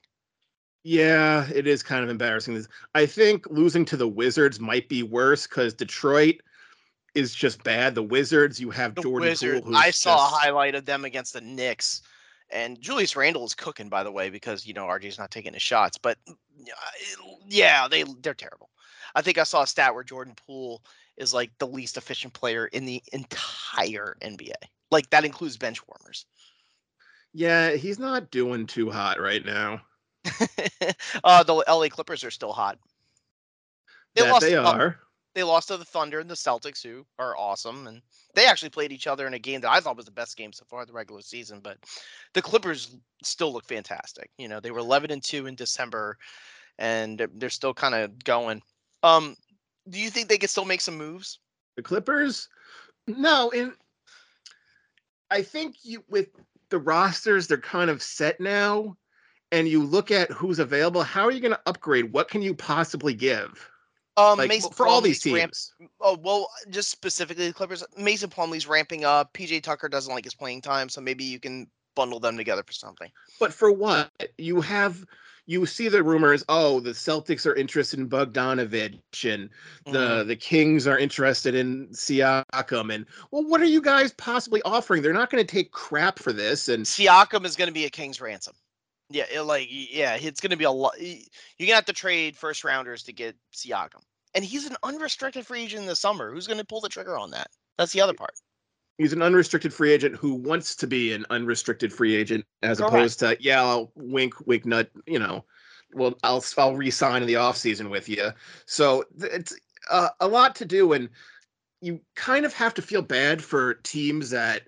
Yeah, 0.84 1.48
it 1.56 1.68
is 1.68 1.82
kind 1.82 2.04
of 2.04 2.10
embarrassing. 2.10 2.66
I 2.96 3.06
think 3.06 3.48
losing 3.50 3.86
to 3.86 3.96
the 3.96 4.10
Wizards 4.10 4.60
might 4.60 4.90
be 4.90 5.04
worse 5.04 5.48
because 5.48 5.74
Detroit 5.74 6.42
is 7.16 7.34
just 7.34 7.64
bad. 7.64 7.96
The 7.96 8.04
Wizards, 8.04 8.60
you 8.60 8.72
have 8.72 8.94
The 8.96 9.04
Jordan. 9.04 9.38
Poole, 9.38 9.62
who's 9.62 9.78
I 9.78 9.90
saw 9.92 10.18
just- 10.18 10.34
a 10.34 10.36
highlight 10.40 10.76
of 10.76 10.84
them 10.84 11.06
against 11.06 11.32
the 11.32 11.40
Knicks, 11.40 12.02
and 12.52 12.80
Julius 12.80 13.16
Randle 13.16 13.46
is 13.46 13.54
cooking, 13.54 13.90
by 13.90 14.04
the 14.04 14.12
way, 14.12 14.30
because 14.30 14.66
you 14.66 14.74
know 14.74 14.86
RJ's 14.86 15.20
not 15.20 15.32
taking 15.32 15.54
his 15.54 15.62
shots. 15.62 15.98
But 15.98 16.18
mm, 16.28 16.36
yeah, 17.48 17.88
they 17.88 18.04
they're 18.22 18.34
terrible. 18.34 18.70
I 19.16 19.22
think 19.22 19.38
I 19.38 19.44
saw 19.44 19.64
a 19.64 19.68
stat 19.68 19.94
where 19.94 20.04
Jordan 20.04 20.36
Poole 20.46 20.84
is 21.18 21.34
like 21.34 21.52
the 21.58 21.68
least 21.68 21.98
efficient 21.98 22.34
player 22.34 22.68
in 22.68 22.86
the 22.86 23.02
entire 23.14 24.18
NBA. 24.22 24.54
Like 24.92 25.10
that 25.10 25.26
includes 25.26 25.58
bench 25.58 25.80
warmers. 25.88 26.26
Yeah, 27.34 27.72
he's 27.72 28.00
not 28.00 28.32
doing 28.32 28.68
too 28.68 28.90
hot 28.90 29.20
right 29.20 29.46
now. 29.46 29.82
uh, 31.24 31.44
the 31.44 31.64
LA 31.68 31.88
Clippers 31.90 32.24
are 32.24 32.32
still 32.32 32.54
hot. 32.54 32.78
They 34.16 34.22
that 34.24 34.32
lost. 34.32 34.46
they 34.46 34.54
Thun- 34.54 34.66
are. 34.66 35.00
They 35.38 35.44
lost 35.44 35.68
to 35.68 35.78
the 35.78 35.86
Thunder 35.86 36.20
and 36.20 36.28
the 36.28 36.34
Celtics, 36.34 36.82
who 36.82 37.06
are 37.20 37.38
awesome, 37.38 37.86
and 37.86 38.02
they 38.34 38.48
actually 38.48 38.72
played 38.72 38.92
each 38.92 39.06
other 39.06 39.28
in 39.28 39.36
a 39.36 39.40
game 39.40 39.62
that 39.62 39.70
I 39.70 39.80
thought 39.80 39.96
was 39.96 40.08
the 40.08 40.12
best 40.12 40.36
game 40.36 40.52
so 40.52 40.66
far 40.68 40.84
the 40.84 40.94
regular 40.94 41.22
season. 41.22 41.60
But 41.60 41.78
the 42.34 42.42
Clippers 42.42 42.98
still 43.22 43.54
look 43.54 43.64
fantastic. 43.68 44.32
You 44.40 44.48
know, 44.48 44.60
they 44.60 44.72
were 44.72 44.80
11 44.80 45.12
and 45.12 45.24
two 45.24 45.46
in 45.46 45.54
December, 45.54 46.18
and 46.80 47.20
they're- 47.20 47.30
they're 47.36 47.52
still 47.52 47.76
kind 47.76 47.94
of 47.94 48.24
going. 48.24 48.64
Um, 49.04 49.38
do 49.88 50.00
you 50.00 50.10
think 50.10 50.28
they 50.28 50.40
could 50.40 50.50
still 50.50 50.66
make 50.66 50.82
some 50.82 50.98
moves? 50.98 51.38
The 51.76 51.84
Clippers, 51.84 52.50
no, 53.06 53.52
and 53.52 53.76
I 55.30 55.44
think 55.44 55.76
you 55.84 56.04
with 56.08 56.30
the 56.70 56.80
rosters, 56.80 57.46
they're 57.46 57.60
kind 57.60 57.92
of 57.92 58.02
set 58.02 58.40
now. 58.40 58.98
And 59.52 59.68
you 59.68 59.84
look 59.84 60.10
at 60.10 60.32
who's 60.32 60.58
available. 60.58 61.04
How 61.04 61.26
are 61.26 61.32
you 61.32 61.42
going 61.42 61.54
to 61.54 61.62
upgrade? 61.68 62.12
What 62.12 62.28
can 62.28 62.42
you 62.42 62.56
possibly 62.56 63.14
give? 63.14 63.70
Um, 64.18 64.40
Like 64.40 64.50
Mason 64.50 64.72
for 64.72 64.88
all 64.88 65.00
these 65.00 65.22
teams. 65.22 65.72
Oh 66.02 66.18
well, 66.22 66.50
just 66.70 66.90
specifically 66.90 67.48
the 67.48 67.54
Clippers. 67.54 67.84
Mason 67.96 68.30
Plumlee's 68.30 68.68
ramping 68.68 69.06
up. 69.06 69.32
PJ 69.34 69.62
Tucker 69.62 69.88
doesn't 69.88 70.14
like 70.14 70.24
his 70.24 70.34
playing 70.34 70.62
time, 70.62 70.90
so 70.90 71.00
maybe 71.00 71.24
you 71.24 71.40
can 71.40 71.68
bundle 71.96 72.20
them 72.20 72.36
together 72.36 72.64
for 72.66 72.74
something. 72.74 73.12
But 73.40 73.54
for 73.54 73.72
what? 73.72 74.12
You 74.38 74.60
have 74.62 75.06
you 75.46 75.66
see 75.66 75.88
the 75.88 76.04
rumors, 76.04 76.44
oh, 76.50 76.82
the 76.82 76.92
Celtics 76.92 77.46
are 77.46 77.56
interested 77.56 78.00
in 78.00 78.10
Bogdanovich 78.10 79.34
and 79.34 79.50
the 79.86 80.24
Mhm. 80.24 80.28
the 80.28 80.36
Kings 80.36 80.88
are 80.88 80.98
interested 80.98 81.56
in 81.56 81.88
Siakam 81.90 82.94
and 82.94 83.06
well, 83.32 83.44
what 83.44 83.62
are 83.62 83.66
you 83.66 83.82
guys 83.82 84.14
possibly 84.14 84.62
offering? 84.64 85.02
They're 85.02 85.14
not 85.14 85.30
going 85.30 85.46
to 85.46 85.52
take 85.52 85.72
crap 85.72 86.20
for 86.20 86.34
this 86.34 86.70
and 86.70 86.86
Siakam 86.86 87.46
is 87.46 87.56
going 87.56 87.68
to 87.68 87.74
be 87.74 87.86
a 87.86 87.90
king's 87.90 88.20
ransom. 88.20 88.56
Yeah, 89.10 89.24
it, 89.32 89.42
like 89.42 89.68
yeah, 89.70 90.16
it's 90.16 90.42
going 90.42 90.52
to 90.52 90.58
be 90.58 90.66
a 90.66 90.72
lot. 90.72 91.00
You're 91.00 91.22
gonna 91.60 91.76
have 91.76 91.86
to 91.86 91.94
trade 91.94 92.36
first 92.36 92.64
rounders 92.66 93.04
to 93.04 93.14
get 93.14 93.38
Siakam, 93.54 94.04
and 94.38 94.46
he's 94.46 94.68
an 94.68 94.78
unrestricted 94.84 95.48
free 95.48 95.64
agent 95.64 95.82
in 95.82 95.88
the 95.88 95.96
summer. 95.96 96.32
Who's 96.32 96.46
going 96.46 96.60
to 96.60 96.66
pull 96.66 96.80
the 96.80 96.90
trigger 96.90 97.18
on 97.18 97.32
that? 97.32 97.48
That's 97.80 97.92
the 97.92 98.02
other 98.02 98.14
part. 98.14 98.32
he's 99.00 99.12
an 99.14 99.22
unrestricted 99.24 99.74
free 99.74 99.92
agent 99.92 100.16
who 100.16 100.36
wants 100.36 100.76
to 100.76 100.86
be 100.88 101.12
an 101.12 101.26
unrestricted 101.32 101.92
free 101.92 102.16
agent 102.16 102.46
as 102.62 102.78
Correct. 102.78 102.94
opposed 102.94 103.20
to 103.20 103.36
yeah, 103.40 103.62
I'll 103.64 103.92
wink 103.96 104.36
wink 104.46 104.66
nut, 104.66 104.92
you 105.08 105.18
know. 105.20 105.44
Well, 105.94 106.14
I'll 106.24 106.44
I'll 106.58 106.76
re-sign 106.76 107.22
in 107.24 107.28
the 107.28 107.34
offseason 107.36 107.90
with 107.90 108.08
you. 108.08 108.30
So 108.68 109.06
it's 109.20 109.56
uh, 109.90 110.10
a 110.20 110.28
lot 110.28 110.56
to 110.58 110.66
do 110.66 110.94
and 110.94 111.10
you 111.82 112.00
kind 112.16 112.46
of 112.46 112.54
have 112.54 112.74
to 112.76 112.82
feel 112.82 113.02
bad 113.02 113.44
for 113.44 113.76
teams 113.76 114.30
that 114.32 114.64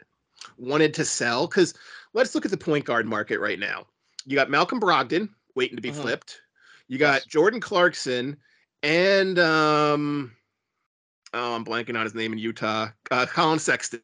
wanted 0.57 0.93
to 0.95 1.05
sell 1.05 1.47
cuz 1.47 1.73
let's 2.13 2.33
look 2.33 2.45
at 2.45 2.51
the 2.51 2.57
point 2.57 2.85
guard 2.85 3.05
market 3.05 3.39
right 3.39 3.59
now. 3.59 3.85
You 4.25 4.35
got 4.35 4.49
Malcolm 4.49 4.79
Brogdon 4.79 5.29
waiting 5.55 5.75
to 5.75 5.81
be 5.81 5.91
Mhm. 5.91 6.01
flipped. 6.01 6.41
You 6.87 6.97
got 6.97 7.21
Yes. 7.21 7.25
Jordan 7.25 7.59
Clarkson 7.59 8.37
and 8.83 9.37
um 9.39 10.31
oh, 11.33 11.55
I'm 11.55 11.65
blanking 11.65 11.97
on 11.97 12.03
his 12.03 12.15
name 12.15 12.33
in 12.33 12.39
Utah. 12.39 12.89
Uh, 13.11 13.25
Collin 13.25 13.59
Sexton. 13.59 14.01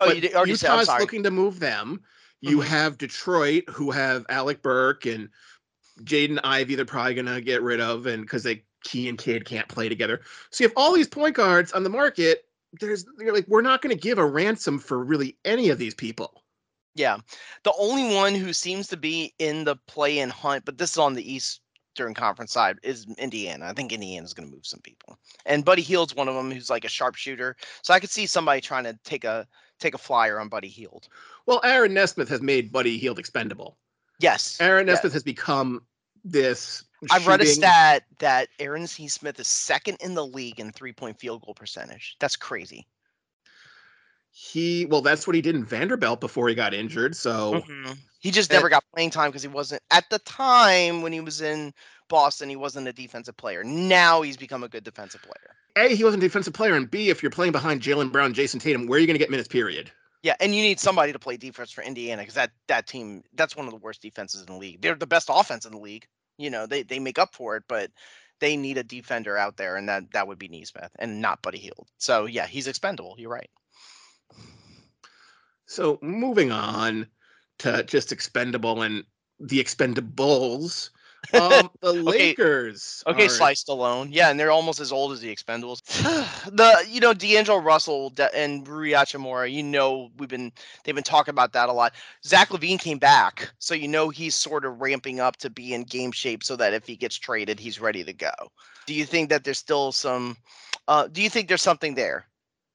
Oh, 0.00 0.08
But 0.08 0.22
you 0.22 0.30
already 0.34 0.56
said. 0.56 0.70
I'm 0.70 0.84
sorry. 0.84 1.00
looking 1.00 1.22
to 1.24 1.30
move 1.30 1.58
them. 1.58 2.02
You 2.40 2.58
Mhm. 2.58 2.64
have 2.64 2.98
Detroit, 2.98 3.64
who 3.68 3.90
have 3.90 4.26
Alec 4.28 4.62
Burke 4.62 5.06
and 5.06 5.28
Jaden 6.02 6.38
Ivey. 6.44 6.74
They're 6.74 6.84
probably 6.84 7.14
gonna 7.14 7.40
get 7.40 7.62
rid 7.62 7.80
of, 7.80 8.06
and 8.06 8.22
because 8.22 8.42
they 8.42 8.64
Key 8.84 9.08
and 9.08 9.18
Kid 9.18 9.44
can't 9.44 9.66
play 9.68 9.88
together. 9.88 10.20
So 10.50 10.62
you 10.62 10.68
have 10.68 10.76
all 10.76 10.92
these 10.92 11.08
point 11.08 11.34
guards 11.34 11.72
on 11.72 11.82
the 11.82 11.90
market. 11.90 12.44
There's 12.80 13.04
you're 13.18 13.34
like 13.34 13.48
we're 13.48 13.62
not 13.62 13.82
going 13.82 13.94
to 13.96 14.00
give 14.00 14.18
a 14.18 14.26
ransom 14.26 14.78
for 14.78 15.02
really 15.02 15.36
any 15.44 15.70
of 15.70 15.78
these 15.78 15.94
people. 15.94 16.44
Yeah. 16.94 17.18
The 17.64 17.72
only 17.78 18.14
one 18.14 18.34
who 18.34 18.52
seems 18.52 18.86
to 18.88 18.96
be 18.96 19.34
in 19.38 19.64
the 19.64 19.76
play 19.88 20.18
in 20.18 20.30
hunt, 20.30 20.64
but 20.64 20.78
this 20.78 20.92
is 20.92 20.98
on 20.98 21.14
the 21.14 21.34
Eastern 21.96 22.12
Conference 22.12 22.52
side, 22.52 22.78
is 22.82 23.06
Indiana. 23.16 23.64
I 23.64 23.72
think 23.72 23.90
Indiana's 23.90 24.34
going 24.34 24.46
to 24.46 24.54
move 24.54 24.66
some 24.66 24.80
people. 24.80 25.18
And 25.46 25.64
Buddy 25.64 25.80
Hield's 25.80 26.14
one 26.14 26.28
of 26.28 26.34
them 26.34 26.50
who's 26.50 26.68
like 26.68 26.84
a 26.84 26.88
sharpshooter. 26.88 27.56
So 27.80 27.94
I 27.94 28.00
could 28.00 28.10
see 28.10 28.26
somebody 28.26 28.60
trying 28.60 28.84
to 28.84 28.98
take 29.02 29.24
a 29.24 29.46
take 29.78 29.94
a 29.94 29.98
flyer 29.98 30.38
on 30.38 30.48
Buddy 30.50 30.68
Hield. 30.68 31.08
Well, 31.46 31.62
Aaron 31.64 31.94
Nesmith 31.94 32.28
has 32.28 32.42
made 32.42 32.70
Buddy 32.70 32.98
Hield 32.98 33.18
expendable. 33.18 33.78
Yes. 34.20 34.58
Aaron 34.60 34.86
yeah. 34.86 34.92
Nesmith 34.92 35.14
has 35.14 35.22
become 35.22 35.86
this. 36.22 36.84
I've 37.10 37.26
read 37.26 37.40
a 37.40 37.46
stat 37.46 38.04
that 38.18 38.48
Aaron 38.58 38.82
Nesmith 38.82 39.40
is 39.40 39.48
second 39.48 39.96
in 40.02 40.12
the 40.12 40.26
league 40.26 40.60
in 40.60 40.72
three 40.72 40.92
point 40.92 41.18
field 41.18 41.46
goal 41.46 41.54
percentage. 41.54 42.16
That's 42.20 42.36
crazy. 42.36 42.86
He 44.32 44.84
well, 44.90 45.00
that's 45.00 45.26
what 45.26 45.34
he 45.34 45.40
did 45.40 45.54
in 45.54 45.64
Vanderbilt 45.64 46.20
before 46.20 46.46
he 46.50 46.54
got 46.54 46.74
injured. 46.74 47.16
So 47.16 47.62
Mhm. 47.62 47.96
He 48.26 48.32
just 48.32 48.50
never 48.50 48.68
got 48.68 48.82
playing 48.92 49.10
time 49.10 49.30
because 49.30 49.42
he 49.42 49.48
wasn't 49.48 49.82
at 49.88 50.10
the 50.10 50.18
time 50.18 51.00
when 51.00 51.12
he 51.12 51.20
was 51.20 51.40
in 51.40 51.72
Boston. 52.08 52.48
He 52.48 52.56
wasn't 52.56 52.88
a 52.88 52.92
defensive 52.92 53.36
player. 53.36 53.62
Now 53.62 54.22
he's 54.22 54.36
become 54.36 54.64
a 54.64 54.68
good 54.68 54.82
defensive 54.82 55.22
player. 55.22 55.54
a 55.76 55.94
he 55.94 56.02
wasn't 56.02 56.24
a 56.24 56.26
defensive 56.26 56.52
player, 56.52 56.74
and 56.74 56.90
b 56.90 57.08
if 57.08 57.22
you're 57.22 57.30
playing 57.30 57.52
behind 57.52 57.82
Jaylen 57.82 58.10
Brown, 58.10 58.34
Jayson 58.34 58.58
Tatum, 58.58 58.88
where 58.88 58.96
are 58.96 59.00
you 59.00 59.06
going 59.06 59.14
to 59.14 59.20
get 59.20 59.30
minutes? 59.30 59.46
Period. 59.46 59.92
Yeah, 60.24 60.34
and 60.40 60.52
you 60.52 60.60
need 60.60 60.80
somebody 60.80 61.12
to 61.12 61.20
play 61.20 61.36
defense 61.36 61.70
for 61.70 61.84
Indiana 61.84 62.22
because 62.22 62.34
that 62.34 62.50
that 62.66 62.88
team 62.88 63.22
that's 63.34 63.54
one 63.54 63.66
of 63.66 63.72
the 63.72 63.78
worst 63.78 64.02
defenses 64.02 64.40
in 64.40 64.46
the 64.46 64.58
league. 64.58 64.80
They're 64.80 64.96
the 64.96 65.06
best 65.06 65.30
offense 65.32 65.64
in 65.64 65.70
the 65.70 65.78
league. 65.78 66.08
You 66.36 66.50
know, 66.50 66.66
they 66.66 66.82
they 66.82 66.98
make 66.98 67.20
up 67.20 67.32
for 67.32 67.54
it, 67.54 67.62
but 67.68 67.92
they 68.40 68.56
need 68.56 68.76
a 68.76 68.82
defender 68.82 69.38
out 69.38 69.56
there, 69.56 69.76
and 69.76 69.88
that 69.88 70.10
that 70.14 70.26
would 70.26 70.40
be 70.40 70.48
Nesmith 70.48 70.90
and 70.98 71.22
not 71.22 71.42
Buddy 71.42 71.58
Hield. 71.58 71.86
So 71.98 72.26
yeah, 72.26 72.48
he's 72.48 72.66
expendable. 72.66 73.14
You're 73.18 73.30
right. 73.30 73.50
So 75.66 76.00
moving 76.02 76.50
on 76.50 77.06
to 77.58 77.82
just 77.84 78.12
expendable 78.12 78.82
and 78.82 79.04
the 79.40 79.62
expendables. 79.62 80.90
Um, 81.34 81.70
the 81.80 81.92
Lakers. 81.92 83.02
Okay, 83.04 83.26
are- 83.26 83.28
Sly 83.28 83.54
Stallone. 83.54 84.08
Yeah, 84.12 84.30
and 84.30 84.38
they're 84.38 84.52
almost 84.52 84.78
as 84.78 84.92
old 84.92 85.10
as 85.12 85.20
the 85.20 85.34
Expendables. 85.34 85.82
the 86.52 86.86
you 86.88 87.00
know 87.00 87.12
D'Angelo 87.14 87.58
Russell 87.58 88.12
and 88.32 88.68
Rui 88.68 88.90
Hachimura. 88.90 89.50
You 89.50 89.64
know 89.64 90.10
we've 90.18 90.28
been 90.28 90.52
they've 90.84 90.94
been 90.94 91.02
talking 91.02 91.32
about 91.32 91.52
that 91.54 91.68
a 91.68 91.72
lot. 91.72 91.94
Zach 92.24 92.50
LaVine 92.50 92.78
came 92.78 92.98
back, 92.98 93.50
so 93.58 93.74
you 93.74 93.88
know 93.88 94.08
he's 94.08 94.36
sort 94.36 94.64
of 94.64 94.80
ramping 94.80 95.18
up 95.18 95.36
to 95.38 95.50
be 95.50 95.74
in 95.74 95.82
game 95.82 96.12
shape, 96.12 96.44
so 96.44 96.54
that 96.54 96.74
if 96.74 96.86
he 96.86 96.94
gets 96.94 97.16
traded, 97.16 97.58
he's 97.58 97.80
ready 97.80 98.04
to 98.04 98.12
go. 98.12 98.30
Do 98.86 98.94
you 98.94 99.04
think 99.04 99.28
that 99.30 99.42
there's 99.42 99.58
still 99.58 99.90
some? 99.90 100.36
Uh, 100.86 101.08
do 101.08 101.22
you 101.22 101.30
think 101.30 101.48
there's 101.48 101.62
something 101.62 101.96
there 101.96 102.26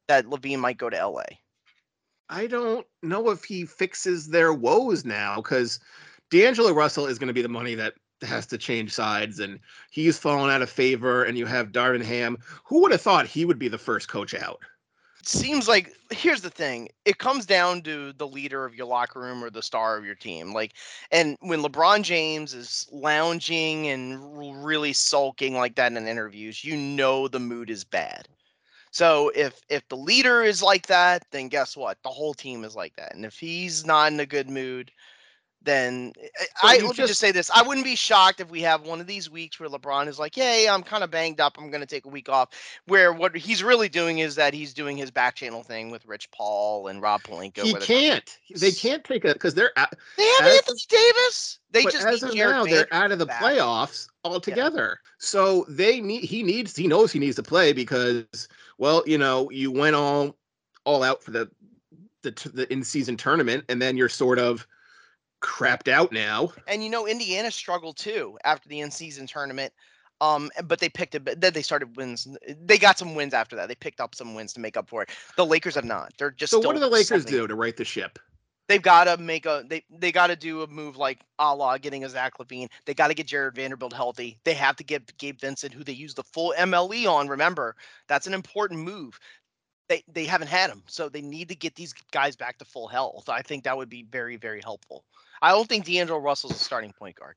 that 0.10 0.26
LaVine 0.26 0.60
might 0.60 0.78
go 0.78 0.90
to 0.90 1.08
LA? 1.08 1.24
I 2.32 2.48
don't 2.48 2.88
know 3.04 3.30
if 3.30 3.44
he 3.44 3.66
fixes 3.66 4.30
their 4.30 4.54
woes 4.54 5.04
now 5.04 5.36
because 5.36 5.80
D'Angelo 6.30 6.72
Russell 6.72 7.06
is 7.06 7.20
going 7.20 7.28
to 7.28 7.34
be 7.34 7.42
the 7.42 7.50
money 7.50 7.76
that 7.76 7.96
has 8.22 8.46
to 8.48 8.58
change 8.58 8.94
sides, 8.94 9.40
and 9.40 9.60
he's 9.92 10.18
fallen 10.18 10.50
out 10.50 10.62
of 10.62 10.70
favor. 10.70 11.24
And 11.24 11.38
you 11.38 11.46
have 11.46 11.74
Darvin 11.74 12.04
Ham. 12.04 12.38
Who 12.64 12.82
would 12.82 12.94
have 12.94 13.02
thought 13.02 13.28
he 13.28 13.44
would 13.44 13.60
be 13.60 13.68
the 13.68 13.78
first 13.78 14.08
coach 14.08 14.34
out? 14.34 14.60
Seems 15.24 15.68
like 15.68 15.94
here's 16.10 16.42
the 16.42 16.50
thing 16.50 16.90
it 17.06 17.18
comes 17.18 17.46
down 17.46 17.82
to 17.84 18.14
the 18.14 18.28
leader 18.28 18.66
of 18.66 18.76
your 18.76 18.88
locker 18.88 19.20
room 19.20 19.44
or 19.44 19.50
the 19.50 19.62
star 19.62 19.98
of 19.98 20.04
your 20.04 20.16
team 20.16 20.52
like 20.52 20.74
and 21.12 21.38
when 21.42 21.62
lebron 21.62 22.02
james 22.02 22.56
is 22.56 22.88
lounging 22.92 23.88
and 23.88 24.66
really 24.66 24.94
sulking 24.94 25.54
like 25.54 25.76
that 25.76 25.92
in 25.92 26.08
interviews 26.08 26.66
you 26.66 26.76
know 26.76 27.28
the 27.28 27.40
mood 27.40 27.70
is 27.70 27.84
bad 27.84 28.28
so 28.92 29.32
if 29.36 29.60
if 29.70 29.88
the 29.90 29.98
leader 29.98 30.44
is 30.44 30.62
like 30.62 30.88
that 30.88 31.26
then 31.32 31.48
guess 31.48 31.76
what 31.76 31.98
the 32.04 32.10
whole 32.10 32.34
team 32.34 32.64
is 32.64 32.76
like 32.76 32.96
that 32.98 33.16
and 33.16 33.26
if 33.26 33.40
he's 33.40 33.86
not 33.86 34.12
in 34.12 34.20
a 34.20 34.26
good 34.26 34.50
mood 34.50 34.92
then 35.64 36.12
eh, 36.20 36.26
eh, 36.40 36.44
I- 36.44 36.48
But 36.62 36.68
I 36.68 36.74
you 36.74 36.80
let 36.88 36.90
me 36.90 36.96
just 36.96 37.08
just- 37.10 37.20
say 37.20 37.32
this: 37.32 37.52
I 37.52 37.62
wouldn't 37.62 37.86
be 37.86 37.96
shocked 37.96 38.40
if 38.40 38.50
we 38.50 38.62
have 38.62 38.82
one 38.82 39.00
of 39.00 39.06
these 39.06 39.30
weeks 39.30 39.60
where 39.60 39.70
LeBron 39.70 40.08
is 40.08 40.18
like, 40.18 40.34
"Hey, 40.34 40.68
I'm 40.68 40.82
kind 40.82 41.04
of 41.04 41.12
banged 41.12 41.40
up. 41.40 41.56
I'm 41.60 41.70
going 41.70 41.82
to 41.82 41.86
take 41.88 42.06
a 42.06 42.10
week 42.10 42.30
off." 42.30 42.50
Where 42.88 43.14
what 43.14 43.36
he's 43.36 43.62
really 43.64 43.88
doing 43.88 44.18
is 44.20 44.34
that 44.36 44.56
he's 44.56 44.74
doing 44.74 44.98
his 44.98 45.12
back 45.12 45.36
channel 45.36 45.62
thing 45.62 45.92
with 45.92 46.04
Rich 46.08 46.32
Paul 46.32 46.88
and 46.88 47.00
Rob 47.00 47.22
Pelinka. 47.22 47.60
he 47.62 47.76
can't. 47.76 48.38
They 48.56 48.72
can't 48.72 49.04
take 49.04 49.24
it 49.24 49.34
because 49.34 49.54
they're 49.54 49.72
out, 49.78 49.94
They 50.18 50.26
have 50.40 50.48
as 50.48 50.58
Anthony 50.58 50.82
Davis. 50.90 51.60
They 51.70 51.84
just 51.84 52.08
as 52.08 52.24
of 52.24 52.34
now 52.34 52.66
they're 52.66 52.88
out 52.92 53.12
of 53.12 53.20
the 53.20 53.28
back. 53.28 53.40
playoffs 53.40 54.08
altogether. 54.24 55.00
So 55.20 55.66
they 55.70 56.02
need 56.02 56.24
he 56.24 56.42
needs 56.42 56.76
he 56.76 56.88
knows 56.88 57.12
he 57.12 57.20
needs 57.20 57.36
to 57.36 57.44
play 57.44 57.72
because 57.72 58.48
well 58.82 59.02
you 59.06 59.18
know 59.18 59.50
you 59.50 59.72
went 59.72 59.96
all 59.96 60.36
all 60.84 61.04
out 61.04 61.24
for 61.24 61.32
the 61.32 61.50
the 62.24 62.32
the 62.54 62.72
in 62.74 62.84
season 62.84 63.16
tournament 63.16 63.64
and 63.70 63.82
then 63.82 63.96
you're 63.96 64.10
sort 64.10 64.40
of 64.40 64.68
crapped 65.42 65.88
out 65.88 66.12
now. 66.12 66.54
And 66.68 66.84
you 66.84 66.90
know, 66.90 67.08
Indiana 67.08 67.52
struggled 67.52 67.98
too 67.98 68.38
after 68.46 68.70
the 68.70 68.80
in-season 68.80 69.28
tournament. 69.28 69.74
Um, 70.22 70.52
but 70.66 70.80
they 70.80 70.88
picked 70.88 71.16
it. 71.16 71.26
But 71.26 71.42
then 71.42 71.54
they 71.54 71.64
started 71.64 71.98
wins. 71.98 72.28
They 72.64 72.78
got 72.78 73.00
some 73.00 73.16
wins 73.16 73.34
after 73.34 73.56
that. 73.56 73.68
They 73.68 73.76
picked 73.76 74.00
up 74.00 74.14
some 74.14 74.36
wins 74.36 74.54
to 74.54 74.60
make 74.60 74.78
up 74.78 74.88
for 74.88 75.02
it. 75.02 75.10
The 75.36 75.46
Lakers 75.46 75.74
have 75.74 75.84
not. 75.84 76.14
They're 76.20 76.30
just. 76.30 76.52
So 76.52 76.60
what 76.60 76.74
do 76.74 76.80
the 76.80 76.88
Lakers 76.88 77.26
do 77.26 77.48
to 77.48 77.56
right 77.56 77.76
the 77.76 77.84
ship? 77.84 78.20
They've 78.72 78.82
got 78.82 79.04
to 79.04 79.18
make 79.18 79.46
a 79.46 79.66
they 79.68 79.84
they 79.90 80.14
got 80.14 80.28
to 80.28 80.36
do 80.38 80.62
a 80.62 80.68
move 80.68 80.96
like 80.96 81.20
a 81.40 81.54
la 81.54 81.78
getting 81.78 82.06
a 82.06 82.10
Zach 82.10 82.38
LaVine. 82.38 82.70
They 82.86 82.94
got 82.94 83.10
to 83.10 83.14
get 83.14 83.28
Jarred 83.28 83.54
Vanderbilt 83.56 83.92
healthy. 83.92 84.40
They 84.46 84.54
have 84.54 84.78
to 84.78 84.84
get 84.86 85.18
Gabe 85.18 85.40
Vincent, 85.42 85.74
who 85.74 85.84
they 85.84 85.92
use 85.92 86.14
the 86.14 86.24
full 86.24 86.54
MLE 86.58 87.06
on. 87.06 87.28
Remember, 87.28 87.76
that's 88.08 88.28
an 88.28 88.34
important 88.34 88.80
move. 88.80 89.20
They 89.90 90.04
they 90.08 90.24
haven't 90.26 90.48
had 90.48 90.70
him, 90.70 90.84
so 90.88 91.10
they 91.10 91.22
need 91.22 91.50
to 91.50 91.56
get 91.56 91.76
these 91.76 91.94
guys 92.12 92.38
back 92.38 92.58
to 92.60 92.66
full 92.66 92.88
health. 92.88 93.28
I 93.30 93.42
think 93.42 93.66
that 93.66 93.78
would 93.78 93.90
be 93.90 94.04
very 94.04 94.38
very 94.38 94.62
helpful. 94.62 95.04
I 95.42 95.52
don't 95.52 95.68
think 95.68 95.86
D'Angelo 95.86 96.20
Russell's 96.20 96.56
a 96.56 96.60
starting 96.60 96.94
point 96.94 97.18
guard. 97.18 97.36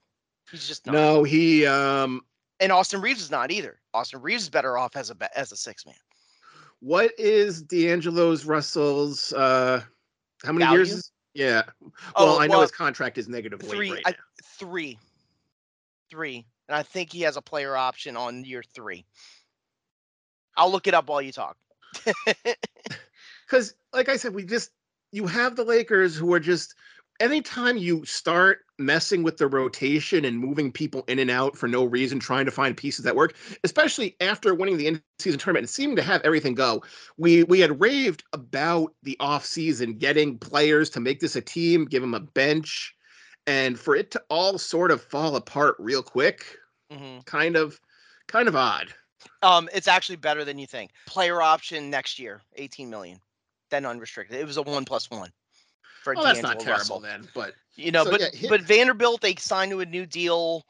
He's 0.50 0.69
just 0.69 0.87
not. 0.87 0.95
No, 0.95 1.25
he 1.25 1.67
um 1.67 2.23
And 2.61 2.73
Austin 2.73 3.00
Reaves 3.00 3.23
is 3.23 3.31
not 3.31 3.50
either. 3.50 3.81
Austin 3.93 4.23
Reaves 4.23 4.45
is 4.45 4.50
better 4.50 4.79
off 4.79 4.97
as 4.97 5.11
a 5.11 5.38
as 5.38 5.53
a 5.53 5.57
six 5.57 5.85
man. 5.87 5.97
what 6.81 7.12
is 7.19 7.62
D'Angelo's 7.62 8.45
Russell's 8.45 9.33
uh 9.33 9.83
how 10.45 10.53
many 10.53 10.67
Value? 10.67 10.71
years 10.71 11.11
yeah. 11.35 11.62
Oh, 12.14 12.26
Well, 12.26 12.38
I 12.38 12.47
know 12.47 12.53
well, 12.53 12.62
his 12.62 12.71
contract 12.71 13.19
is 13.19 13.29
negative 13.29 13.61
three 13.61 13.91
right 13.91 14.03
I, 14.07 14.14
three. 14.59 14.99
Three 16.11 16.47
and 16.69 16.76
i 16.76 16.83
think 16.83 17.12
he 17.12 17.23
has 17.23 17.37
a 17.37 17.43
player 17.43 17.76
option 17.76 18.17
on 18.17 18.45
year 18.45 18.62
three. 18.75 19.05
I'll 20.57 20.71
look 20.71 20.87
it 20.87 20.95
up 20.95 21.09
while 21.09 21.23
you 21.23 21.33
talk. 21.33 21.57
Because 23.47 23.75
like 23.93 24.09
i 24.09 24.17
said 24.17 24.35
we 24.35 24.45
just 24.45 24.71
you 25.12 25.26
have 25.26 25.55
the 25.55 25.64
lakers 25.64 26.17
who 26.17 26.33
are 26.33 26.41
just 26.41 26.75
anytime 27.21 27.76
you 27.76 28.04
start 28.04 28.61
messing 28.78 29.23
with 29.23 29.37
the 29.37 29.47
rotation 29.47 30.25
and 30.25 30.38
moving 30.38 30.73
people 30.73 31.04
in 31.06 31.18
and 31.18 31.30
out 31.30 31.56
for 31.56 31.68
no 31.68 31.85
reason 31.85 32.18
trying 32.18 32.44
to 32.44 32.50
find 32.50 32.76
pieces 32.76 33.04
that 33.04 33.14
work 33.14 33.37
especially 33.62 34.16
after 34.21 34.54
winning 34.54 34.76
the 34.76 34.87
end 34.88 35.02
season 35.21 35.38
tournament 35.38 35.62
and 35.62 35.71
seeming 35.71 35.94
to 35.94 36.02
have 36.02 36.21
everything 36.23 36.54
go 36.54 36.83
we 37.16 37.44
we 37.44 37.61
had 37.61 37.80
raved 37.80 38.25
about 38.33 38.94
the 39.04 39.16
off 39.21 39.44
season 39.44 39.94
getting 39.97 40.38
players 40.38 40.90
to 40.90 40.99
make 41.00 41.21
this 41.21 41.37
a 41.37 41.40
team 41.40 41.85
give 41.85 42.02
them 42.02 42.14
a 42.14 42.21
bench 42.21 42.94
and 43.47 43.78
for 43.78 43.94
it 43.94 44.11
to 44.11 44.23
all 44.28 44.59
sort 44.59 44.90
of 44.90 45.02
fall 45.02 45.37
apart 45.37 45.76
real 45.78 46.02
quick 46.02 46.56
Mhm. 46.90 47.25
kind 47.26 47.56
of 47.56 47.80
kind 48.28 48.49
of 48.49 48.56
odd. 48.56 48.94
Um 49.42 49.68
it's 49.73 49.88
actually 49.88 50.16
better 50.16 50.44
than 50.44 50.59
you 50.59 50.66
think. 50.66 50.90
Player 51.06 51.40
option 51.40 51.90
next 51.90 52.18
year 52.18 52.42
18 52.54 52.90
million 52.90 53.21
then 53.71 53.87
unrestricted. 53.87 54.38
It 54.38 54.47
was 54.47 54.56
a 54.56 54.62
one 54.62 54.85
plus 54.85 55.11
one 55.11 55.33
for 56.04 56.14
well 56.14 56.25
that's 56.25 56.42
not 56.42 56.58
D'Angelo 56.58 56.64
terrible 56.64 57.00
Russell. 57.00 57.00
then 57.00 57.28
but 57.34 57.54
you 57.76 57.90
know 57.90 58.04
So, 58.04 58.11
but 58.12 58.20
yeah, 58.20 58.28
hi- 58.40 58.49
but 58.49 58.61
vanderbilt 58.62 59.20
they 59.20 59.34
signed 59.37 59.70
to 59.73 59.80
a 59.80 59.87
new 59.87 60.06
deal 60.06 60.62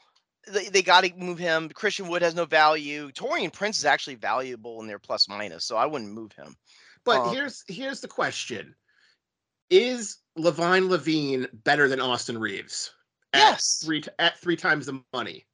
they, 0.47 0.69
they 0.69 0.83
got 0.83 1.05
to 1.05 1.13
move 1.17 1.39
him 1.39 1.69
christian 1.69 2.09
wood 2.09 2.23
has 2.23 2.35
no 2.35 2.45
value 2.47 3.11
taurean 3.13 3.53
prince 3.53 3.79
is 3.79 3.85
actually 3.85 4.15
valuable 4.15 4.81
in 4.81 4.87
their 4.87 4.99
plus 4.99 5.29
minus 5.29 5.65
so 5.67 5.77
i 5.77 5.87
wouldn't 5.87 6.13
move 6.13 6.33
him 6.33 6.55
But 7.05 7.27
Uh, 7.27 7.33
here's 7.33 7.65
here's 7.69 8.01
the 8.01 8.09
question: 8.09 8.75
Is 9.71 10.19
LaVine 10.39 10.89
LaVine 10.89 11.49
better 11.65 11.89
than 11.89 12.01
Austin 12.01 12.39
Reaves? 12.39 12.93
At 13.33 13.41
Yes. 13.41 13.83
three 13.85 14.03
at 14.19 14.39
three 14.39 14.57
times 14.57 14.87
the 14.87 15.03
money. 15.13 15.45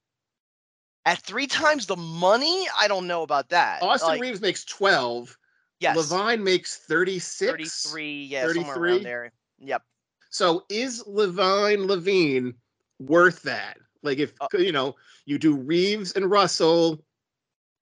at 1.06 1.18
three 1.22 1.46
times 1.46 1.86
the 1.86 1.96
money 1.96 2.66
i 2.78 2.86
don't 2.86 3.06
know 3.08 3.22
about 3.22 3.48
that 3.48 3.82
Austin 3.82 4.08
Like, 4.10 4.20
Reaves 4.20 4.40
makes 4.40 4.64
twelve. 4.64 5.36
yes 5.80 5.96
LaVine 5.96 6.42
makes 6.42 6.76
thirty 6.76 7.18
six. 7.18 7.82
33 7.84 8.24
yeah 8.24 8.46
somewhere 8.46 8.76
33? 8.76 8.90
around 8.92 9.02
there 9.04 9.32
yep 9.60 9.82
So 10.30 10.64
is 10.68 11.02
LaVine 11.04 11.86
LaVine 11.86 12.54
worth 12.98 13.42
that? 13.42 13.78
Like 14.02 14.18
if 14.18 14.32
Uh, 14.40 14.48
you 14.58 14.72
know 14.72 14.96
you 15.26 15.38
do 15.38 15.56
Reaves 15.56 16.12
and 16.12 16.30
Russell, 16.30 17.04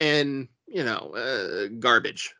and 0.00 0.49
you 0.66 0.85
know 0.85 1.14
uh, 1.14 1.68
garbage. 1.78 2.35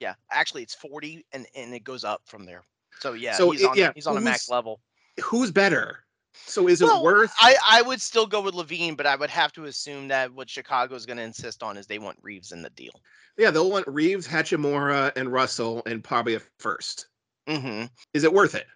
yeah 0.00 0.14
actually 0.30 0.62
it's 0.62 0.74
40 0.74 1.24
and 1.32 1.46
and 1.54 1.74
it 1.74 1.84
goes 1.84 2.04
up 2.04 2.22
from 2.26 2.44
there 2.44 2.62
so 3.00 3.12
yeah 3.14 3.32
So 3.36 3.50
he's 3.50 3.62
it- 3.62 3.68
on 3.70 3.76
yeah, 3.76 3.92
he's 3.94 4.06
on 4.06 4.16
a 4.16 4.20
max 4.20 4.48
level 4.48 4.80
Who's 5.22 5.52
better? 5.52 6.00
So 6.34 6.66
is 6.66 6.82
it 6.82 6.88
worth? 7.02 7.32
I, 7.38 7.54
I 7.70 7.82
would 7.82 8.00
still 8.02 8.26
go 8.26 8.40
with 8.40 8.54
LaVine, 8.54 8.96
but 8.96 9.06
I 9.06 9.14
would 9.14 9.30
have 9.30 9.52
to 9.52 9.66
assume 9.66 10.08
that 10.08 10.32
what 10.34 10.50
Chicago 10.50 10.96
is 10.96 11.06
going 11.06 11.18
to 11.18 11.22
insist 11.22 11.62
on 11.62 11.76
is 11.76 11.86
they 11.86 12.00
want 12.00 12.18
Reaves 12.20 12.50
in 12.50 12.62
the 12.62 12.70
deal. 12.70 12.90
yeah, 13.38 13.52
they'll 13.52 13.70
want 13.70 13.86
Reaves, 13.86 14.26
Hachimura, 14.26 15.12
and 15.14 15.32
Russell, 15.32 15.82
and 15.86 16.02
probably 16.02 16.34
a 16.34 16.40
first. 16.58 17.06
Mm-hmm. 17.48 17.86
Is 18.14 18.24
it 18.24 18.32
worth 18.32 18.54
it? 18.54 18.66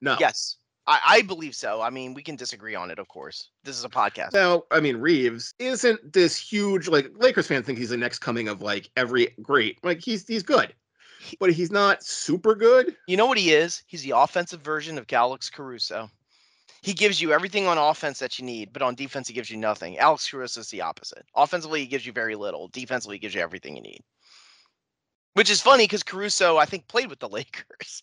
No. 0.00 0.16
Yes, 0.20 0.56
I, 0.86 1.00
I 1.06 1.22
believe 1.22 1.54
so. 1.54 1.80
I 1.80 1.90
mean, 1.90 2.14
we 2.14 2.22
can 2.22 2.36
disagree 2.36 2.74
on 2.74 2.90
it, 2.90 2.98
of 2.98 3.08
course. 3.08 3.50
This 3.64 3.78
is 3.78 3.84
a 3.84 3.88
podcast. 3.88 4.32
Now, 4.32 4.64
I 4.70 4.80
mean, 4.80 4.98
Reaves 4.98 5.54
isn't 5.58 6.12
this 6.12 6.36
huge 6.36 6.88
like 6.88 7.10
Lakers 7.16 7.46
fans 7.46 7.64
think 7.66 7.78
he's 7.78 7.90
the 7.90 7.96
next 7.96 8.18
coming 8.18 8.48
of 8.48 8.60
like 8.60 8.90
every 8.96 9.34
great. 9.42 9.82
Like 9.82 10.00
he's 10.00 10.26
he's 10.26 10.42
good. 10.42 10.74
but 11.40 11.52
he's 11.52 11.70
not 11.70 12.02
super 12.02 12.54
good. 12.54 12.94
You 13.08 13.16
know 13.16 13.26
what 13.26 13.38
he 13.38 13.52
is? 13.52 13.82
He's 13.86 14.02
the 14.02 14.10
offensive 14.16 14.60
version 14.60 14.98
of 14.98 15.06
Alex 15.10 15.48
Caruso. 15.48 16.10
He 16.82 16.92
gives 16.92 17.22
you 17.22 17.32
everything 17.32 17.66
on 17.66 17.78
offense 17.78 18.18
that 18.18 18.38
you 18.38 18.44
need, 18.44 18.70
but 18.70 18.82
on 18.82 18.94
defense 18.94 19.26
he 19.26 19.32
gives 19.32 19.50
you 19.50 19.56
nothing. 19.56 19.96
Alex 19.96 20.30
Caruso 20.30 20.60
is 20.60 20.68
the 20.68 20.82
opposite. 20.82 21.24
Offensively, 21.34 21.80
he 21.80 21.86
gives 21.86 22.04
you 22.04 22.12
very 22.12 22.34
little. 22.36 22.68
Defensively, 22.68 23.14
he 23.16 23.20
gives 23.20 23.34
you 23.34 23.40
everything 23.40 23.74
you 23.74 23.80
need. 23.82 24.02
Which 25.34 25.50
is 25.50 25.60
funny 25.60 25.84
because 25.84 26.02
Caruso, 26.02 26.56
I 26.56 26.64
think, 26.64 26.88
played 26.88 27.10
with 27.10 27.18
the 27.18 27.28
Lakers. 27.30 28.02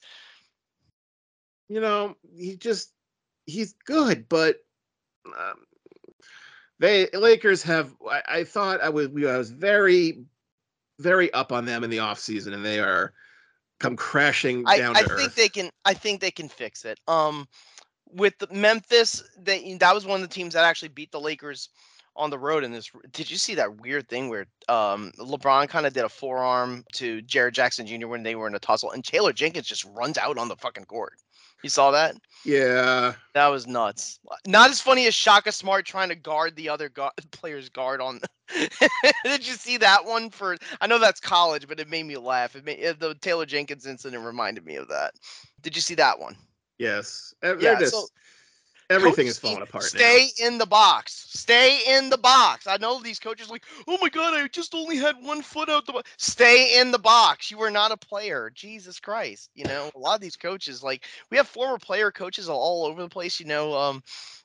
You 1.69 1.79
know, 1.79 2.15
he 2.35 2.55
just 2.55 2.91
he's 3.45 3.73
good, 3.85 4.27
but 4.29 4.57
um, 5.25 5.65
they 6.79 7.07
Lakers 7.13 7.63
have. 7.63 7.93
I, 8.09 8.21
I 8.27 8.43
thought 8.43 8.81
I 8.81 8.89
was 8.89 9.07
I 9.07 9.37
was 9.37 9.51
very 9.51 10.25
very 10.99 11.31
up 11.33 11.51
on 11.51 11.65
them 11.65 11.83
in 11.83 11.89
the 11.89 11.97
offseason, 11.97 12.53
and 12.53 12.65
they 12.65 12.79
are 12.79 13.13
come 13.79 13.95
crashing 13.95 14.63
down. 14.63 14.95
I, 14.95 15.01
I 15.01 15.03
think 15.03 15.33
they 15.35 15.49
can. 15.49 15.69
I 15.85 15.93
think 15.93 16.21
they 16.21 16.31
can 16.31 16.49
fix 16.49 16.85
it. 16.85 16.99
Um, 17.07 17.47
with 18.13 18.35
Memphis, 18.51 19.23
they 19.37 19.75
that 19.75 19.93
was 19.93 20.05
one 20.05 20.21
of 20.21 20.27
the 20.27 20.33
teams 20.33 20.53
that 20.53 20.65
actually 20.65 20.89
beat 20.89 21.11
the 21.11 21.19
Lakers 21.19 21.69
on 22.15 22.29
the 22.29 22.37
road 22.39 22.63
in 22.63 22.71
this. 22.71 22.91
Did 23.11 23.31
you 23.31 23.37
see 23.37 23.55
that 23.55 23.81
weird 23.81 24.07
thing 24.09 24.29
where 24.29 24.45
um, 24.67 25.11
LeBron 25.19 25.69
kind 25.69 25.85
of 25.85 25.93
did 25.93 26.03
a 26.03 26.09
forearm 26.09 26.83
to 26.93 27.21
Jaren 27.23 27.53
Jackson 27.53 27.87
Jr. 27.87 28.07
when 28.07 28.23
they 28.23 28.35
were 28.35 28.47
in 28.47 28.55
a 28.55 28.59
tussle, 28.59 28.91
and 28.91 29.03
Taylor 29.03 29.33
Jenkins 29.33 29.67
just 29.67 29.85
runs 29.85 30.17
out 30.17 30.37
on 30.37 30.47
the 30.47 30.55
fucking 30.55 30.85
court. 30.85 31.13
You 31.63 31.69
saw 31.69 31.91
that? 31.91 32.15
Yeah. 32.43 33.13
That 33.35 33.47
was 33.47 33.67
nuts. 33.67 34.19
Not 34.47 34.71
as 34.71 34.81
funny 34.81 35.05
as 35.05 35.13
Shaka 35.13 35.51
Smart 35.51 35.85
trying 35.85 36.09
to 36.09 36.15
guard 36.15 36.55
the 36.55 36.67
other 36.69 36.89
gu- 36.89 37.09
player's 37.31 37.69
guard 37.69 38.01
on. 38.01 38.19
Did 39.23 39.47
you 39.47 39.53
see 39.53 39.77
that 39.77 40.03
one? 40.03 40.31
For 40.31 40.57
I 40.81 40.87
know 40.87 40.97
that's 40.97 41.19
college, 41.19 41.67
but 41.67 41.79
it 41.79 41.87
made 41.87 42.07
me 42.07 42.17
laugh. 42.17 42.55
It 42.55 42.65
made 42.65 42.99
the 42.99 43.13
Taylor 43.21 43.45
Jenkins 43.45 43.85
incident 43.85 44.25
reminded 44.25 44.65
me 44.65 44.75
of 44.75 44.87
that. 44.89 45.13
Did 45.61 45.75
you 45.75 45.81
see 45.81 45.95
that 45.95 46.19
one? 46.19 46.35
Yes. 46.79 47.33
Yeah, 47.61 47.77
so- 47.91 48.07
everything 48.91 49.25
Coach 49.25 49.31
is 49.31 49.39
falling 49.39 49.61
apart 49.61 49.83
Stay 49.83 50.29
in 50.39 50.57
the 50.57 50.65
box. 50.65 51.25
Stay 51.29 51.79
in 51.87 52.09
the 52.09 52.17
box. 52.17 52.67
I 52.67 52.77
know 52.77 53.01
these 53.01 53.19
coaches 53.19 53.49
like, 53.49 53.65
oh 53.87 53.97
my 54.01 54.09
god, 54.09 54.33
I 54.33 54.47
just 54.47 54.75
only 54.75 54.97
had 54.97 55.15
one 55.21 55.41
foot 55.41 55.69
out 55.69 55.85
the 55.85 55.93
box. 55.93 56.11
Stay 56.17 56.79
in 56.79 56.91
the 56.91 56.99
box. 56.99 57.49
You 57.51 57.61
are 57.61 57.71
not 57.71 57.91
a 57.91 57.97
player. 57.97 58.51
Jesus 58.53 58.99
Christ. 58.99 59.49
You 59.55 59.65
know, 59.65 59.89
a 59.95 59.99
lot 59.99 60.15
of 60.15 60.21
these 60.21 60.37
coaches, 60.37 60.83
like 60.83 61.05
we 61.29 61.37
have 61.37 61.47
former 61.47 61.77
player 61.77 62.11
coaches 62.11 62.49
all 62.49 62.85
over 62.85 63.01
the 63.01 63.09
place. 63.09 63.39
You 63.39 63.45
know, 63.47 63.73
um, 63.73 64.03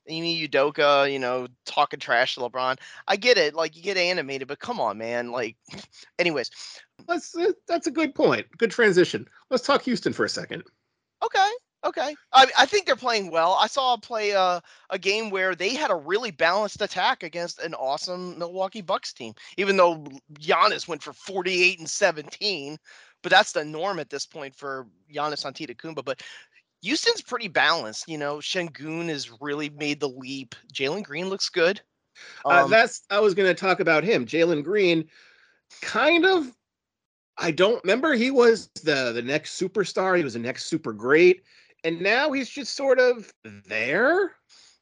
Ime 0.09 0.49
Udoka, 0.49 1.11
you 1.13 1.19
know, 1.19 1.49
talking 1.65 2.01
trash 2.01 2.35
to 2.35 2.41
LeBron. 2.41 2.79
I 3.09 3.17
get 3.17 3.39
it. 3.39 3.55
Like 3.55 3.77
you 3.77 3.83
get 3.83 3.97
animated, 3.97 4.49
but 4.49 4.59
come 4.59 4.81
on, 4.81 4.99
man. 4.99 5.31
Like, 5.31 5.57
anyways, 6.19 6.51
now. 6.99 7.05
Let's, 7.09 7.37
uh, 7.37 7.53
that's 7.67 7.87
a 7.87 7.91
good 7.91 8.15
point. 8.15 8.47
Good 8.59 8.71
transition. 8.71 9.27
Let's 9.51 9.65
talk 9.65 9.83
Houston 9.83 10.13
for 10.13 10.25
a 10.25 10.29
second. 10.29 10.63
Okay. 11.25 11.51
Okay. 11.87 12.17
I 12.33 12.47
I 12.59 12.67
think 12.67 12.87
they're 12.87 12.97
playing 12.97 13.31
well. 13.31 13.57
I 13.61 13.69
saw 13.69 13.95
a 13.95 13.99
play 13.99 14.35
uh, 14.35 14.61
a 14.91 14.99
game 14.99 15.31
where 15.31 15.55
they 15.55 15.75
had 15.75 15.91
a 15.91 15.97
really 15.97 16.33
balanced 16.33 16.83
attack 16.83 17.23
against 17.23 17.61
an 17.61 17.75
awesome 17.75 18.39
Milwaukee 18.39 18.81
Bucks 18.81 19.13
team. 19.13 19.35
Even 19.57 19.77
though 19.77 20.05
Giannis 20.35 20.89
went 20.89 21.03
for 21.03 21.13
48 21.13 21.79
and 21.79 21.89
17, 21.89 22.77
but 23.23 23.31
that's 23.31 23.53
the 23.53 23.65
norm 23.65 24.01
at 24.01 24.11
this 24.11 24.27
point 24.27 24.55
for 24.55 24.87
Giannis 25.15 25.45
Antetokounmpo. 25.45 26.05
But 26.05 26.23
Houston's 26.83 27.23
pretty 27.23 27.49
balanced. 27.49 28.09
You 28.09 28.19
know, 28.19 28.39
Sengun 28.39 29.09
has 29.09 29.31
really 29.41 29.71
made 29.71 30.01
the 30.01 30.09
leap. 30.09 30.55
Jalen 30.73 31.05
Green 31.05 31.29
looks 31.29 31.49
good. 31.49 31.81
uh, 32.45 32.65
Um, 32.65 32.71
that's 32.71 33.03
I 33.11 33.21
was 33.21 33.35
going 33.35 33.49
to 33.49 33.61
talk 33.61 33.81
about 33.81 34.05
him. 34.05 34.27
Jalen 34.27 34.65
Green, 34.65 35.09
kind 35.83 36.25
of. 36.25 36.53
I 37.39 37.51
don't 37.51 37.83
remember 37.85 38.15
he 38.15 38.31
was 38.31 38.69
the 38.83 39.13
the 39.13 39.23
next 39.23 39.61
superstar. 39.61 40.17
He 40.17 40.25
was 40.25 40.33
the 40.33 40.39
next 40.39 40.67
super 40.67 40.93
great, 40.93 41.43
and 41.87 42.01
now 42.01 42.33
he's 42.33 42.51
just 42.51 42.75
sort 42.75 42.99
of 42.99 43.33
there. 43.67 44.33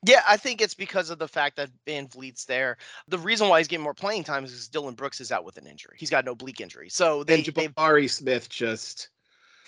Yeah, 0.06 0.22
I 0.26 0.36
think 0.36 0.60
it's 0.60 0.74
because 0.74 1.10
of 1.10 1.18
the 1.18 1.28
fact 1.28 1.56
that 1.56 1.70
VanVleet's 1.86 2.46
there. 2.46 2.78
The 3.08 3.18
reason 3.18 3.48
why 3.48 3.58
he's 3.58 3.68
getting 3.68 3.84
more 3.84 3.94
playing 3.94 4.24
time 4.24 4.44
is 4.44 4.50
because 4.50 4.68
Dillon 4.68 4.94
Brooks 4.94 5.20
is 5.20 5.30
out 5.30 5.44
with 5.44 5.58
an 5.58 5.66
injury. 5.66 5.96
He's 5.98 6.10
got 6.10 6.24
an 6.24 6.30
oblique 6.30 6.60
injury. 6.60 6.88
So 6.88 7.24
they, 7.24 7.36
and 7.36 7.44
Jabari 7.44 8.10
Smith 8.10 8.48
just 8.48 9.10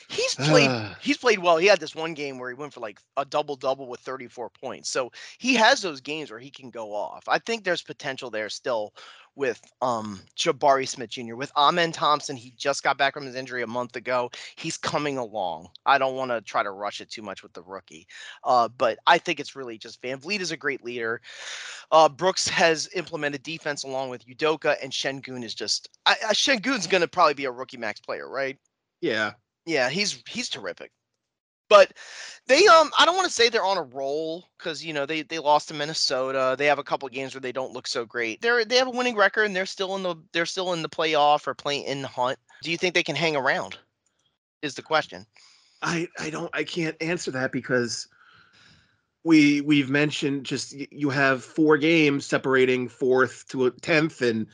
he's 0.08 0.34
played 0.34 0.70
he's 1.00 1.16
played 1.16 1.38
well. 1.38 1.56
He 1.56 1.66
had 1.66 1.80
this 1.80 1.94
one 1.94 2.14
game 2.14 2.38
where 2.38 2.50
he 2.50 2.54
went 2.54 2.72
for 2.72 2.80
like 2.80 3.00
a 3.16 3.24
double 3.24 3.56
double 3.56 3.88
with 3.88 4.00
34 4.00 4.50
points. 4.50 4.90
So 4.90 5.10
he 5.38 5.54
has 5.54 5.80
those 5.80 6.00
games 6.00 6.30
where 6.30 6.40
he 6.40 6.50
can 6.50 6.70
go 6.70 6.94
off. 6.94 7.24
I 7.28 7.38
think 7.38 7.64
there's 7.64 7.82
potential 7.82 8.30
there 8.30 8.48
still 8.48 8.92
with 9.34 9.60
um 9.82 10.20
Jabari 10.36 10.88
Smith 10.88 11.10
Jr. 11.10 11.36
With 11.36 11.52
Amen 11.56 11.92
Thompson, 11.92 12.36
he 12.36 12.52
just 12.56 12.82
got 12.82 12.98
back 12.98 13.14
from 13.14 13.26
his 13.26 13.34
injury 13.34 13.62
a 13.62 13.66
month 13.66 13.94
ago. 13.96 14.30
He's 14.56 14.76
coming 14.76 15.18
along. 15.18 15.68
I 15.84 15.98
don't 15.98 16.16
want 16.16 16.30
to 16.30 16.40
try 16.40 16.62
to 16.62 16.70
rush 16.70 17.00
it 17.00 17.10
too 17.10 17.22
much 17.22 17.42
with 17.42 17.52
the 17.52 17.62
rookie. 17.62 18.06
Uh, 18.44 18.68
but 18.68 18.98
I 19.06 19.18
think 19.18 19.38
it's 19.38 19.54
really 19.54 19.78
just 19.78 20.02
VanVleet 20.02 20.40
is 20.40 20.52
a 20.52 20.56
great 20.56 20.84
leader. 20.84 21.20
Uh, 21.92 22.08
Brooks 22.08 22.48
has 22.48 22.88
implemented 22.94 23.42
defense 23.42 23.84
along 23.84 24.08
with 24.10 24.26
Udoka, 24.26 24.76
and 24.82 24.90
Sengun 24.90 25.44
is 25.44 25.54
just 25.54 25.88
I, 26.06 26.16
I, 26.28 26.32
Sengun's 26.32 26.86
going 26.86 27.02
to 27.02 27.08
probably 27.08 27.34
be 27.34 27.44
a 27.44 27.50
rookie 27.50 27.76
max 27.76 28.00
player, 28.00 28.28
right? 28.28 28.58
yeah. 29.00 29.32
Yeah, 29.66 29.90
he's 29.90 30.22
he's 30.28 30.48
terrific. 30.48 30.92
But 31.68 31.92
they 32.46 32.66
um 32.68 32.90
I 32.98 33.04
don't 33.04 33.16
want 33.16 33.26
to 33.26 33.32
say 33.32 33.48
they're 33.48 33.64
on 33.64 33.76
a 33.76 33.82
roll 33.82 34.48
because 34.56 34.84
you 34.84 34.92
know 34.92 35.04
they 35.04 35.22
they 35.22 35.38
lost 35.40 35.68
to 35.68 35.74
Minnesota. 35.74 36.54
They 36.56 36.66
have 36.66 36.78
a 36.78 36.84
couple 36.84 37.08
games 37.08 37.34
where 37.34 37.40
they 37.40 37.52
don't 37.52 37.72
look 37.72 37.86
so 37.88 38.04
great. 38.04 38.40
They're 38.40 38.64
they 38.64 38.76
have 38.76 38.86
a 38.86 38.92
winning 38.92 39.16
record 39.16 39.44
and 39.44 39.56
they're 39.56 39.66
still 39.66 39.96
in 39.96 40.02
the 40.02 40.16
they're 40.32 40.46
still 40.46 40.72
in 40.72 40.82
the 40.82 40.88
playoff 40.88 41.46
or 41.46 41.54
playing 41.54 41.84
in 41.84 42.02
the 42.02 42.08
hunt. 42.08 42.38
Do 42.62 42.70
you 42.70 42.78
think 42.78 42.94
they 42.94 43.02
can 43.02 43.16
hang 43.16 43.36
around? 43.36 43.78
Is 44.62 44.74
the 44.74 44.82
question. 44.82 45.26
I 45.82 46.08
I 46.18 46.30
don't 46.30 46.50
I 46.54 46.64
can't 46.64 46.96
answer 47.02 47.30
that 47.32 47.52
because 47.52 48.08
we 49.24 49.60
we've 49.62 49.90
mentioned 49.90 50.46
just 50.46 50.72
you 50.92 51.10
have 51.10 51.44
four 51.44 51.76
games 51.76 52.26
separating 52.26 52.88
fourth 52.88 53.46
to 53.48 53.66
a 53.66 53.70
tenth 53.70 54.22
and 54.22 54.46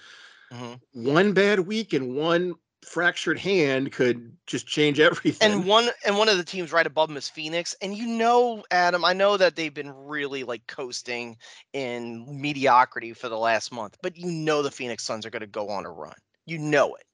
Mhm. 0.51 0.81
one 0.93 1.33
bad 1.33 1.61
week 1.61 1.93
and 1.93 2.17
one 2.17 2.55
fractured 2.85 3.39
hand 3.39 3.93
could 3.93 4.37
just 4.47 4.67
change 4.67 5.01
everything. 5.01 5.51
And 5.51 5.67
one 5.67 5.89
and 6.05 6.19
one 6.19 6.29
of 6.29 6.37
the 6.37 6.45
teams 6.45 6.73
right 6.73 6.87
above 6.87 7.09
them 7.09 7.17
is 7.17 7.29
Phoenix. 7.29 7.75
And 7.81 7.97
you 7.97 8.07
know, 8.07 8.65
Adam, 8.71 9.05
I 9.05 9.13
know 9.13 9.37
that 9.37 9.57
they've 9.57 9.73
been 9.73 9.91
really 9.91 10.45
like 10.45 10.67
coasting 10.67 11.37
in 11.73 12.41
mediocrity 12.41 13.13
for 13.13 13.29
the 13.29 13.39
last 13.39 13.73
month, 13.73 13.97
but 14.03 14.17
you 14.17 14.31
know 14.31 14.63
the 14.63 14.71
Phoenix 14.71 15.05
Suns 15.05 15.25
are 15.25 15.31
going 15.31 15.41
to 15.41 15.47
go 15.47 15.69
on 15.69 15.87
a 15.87 15.91
run. 15.91 16.15
You 16.47 16.59
know 16.59 16.95
it. 16.95 17.05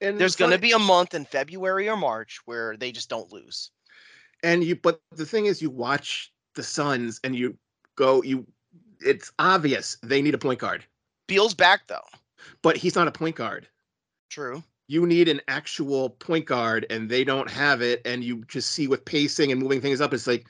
And 0.00 0.18
There's 0.18 0.36
going 0.36 0.50
to 0.50 0.58
be 0.58 0.72
a 0.72 0.78
month 0.78 1.14
in 1.14 1.24
February 1.24 1.88
or 1.88 1.96
March 1.96 2.40
where 2.44 2.76
they 2.76 2.92
just 2.92 3.08
don't 3.08 3.32
lose. 3.32 3.70
and 4.42 4.62
you 4.62 4.76
but 4.76 5.00
the 5.12 5.24
thing 5.26 5.46
is 5.46 5.62
you 5.62 5.70
watch 5.70 6.32
the 6.54 6.62
Suns 6.62 7.20
and 7.24 7.34
you 7.34 7.56
go 7.96 8.22
you 8.22 8.46
it's 9.00 9.32
obvious 9.38 9.96
they 10.02 10.20
need 10.20 10.34
a 10.34 10.38
point 10.38 10.60
guard. 10.60 10.84
Beal's 11.26 11.54
back 11.54 11.86
though. 11.86 12.04
But 12.62 12.76
he's 12.76 12.94
not 12.94 13.08
a 13.08 13.12
point 13.12 13.36
guard. 13.36 13.66
True. 14.28 14.62
You 14.86 15.06
need 15.06 15.28
an 15.28 15.40
actual 15.48 16.10
point 16.10 16.44
guard 16.46 16.86
and 16.90 17.08
they 17.08 17.24
don't 17.24 17.50
have 17.50 17.80
it 17.82 18.02
and 18.04 18.22
you 18.22 18.44
just 18.46 18.72
see 18.72 18.86
with 18.86 19.04
pacing 19.04 19.50
and 19.50 19.60
moving 19.60 19.80
things 19.80 20.00
up 20.00 20.12
it's 20.12 20.26
like 20.26 20.46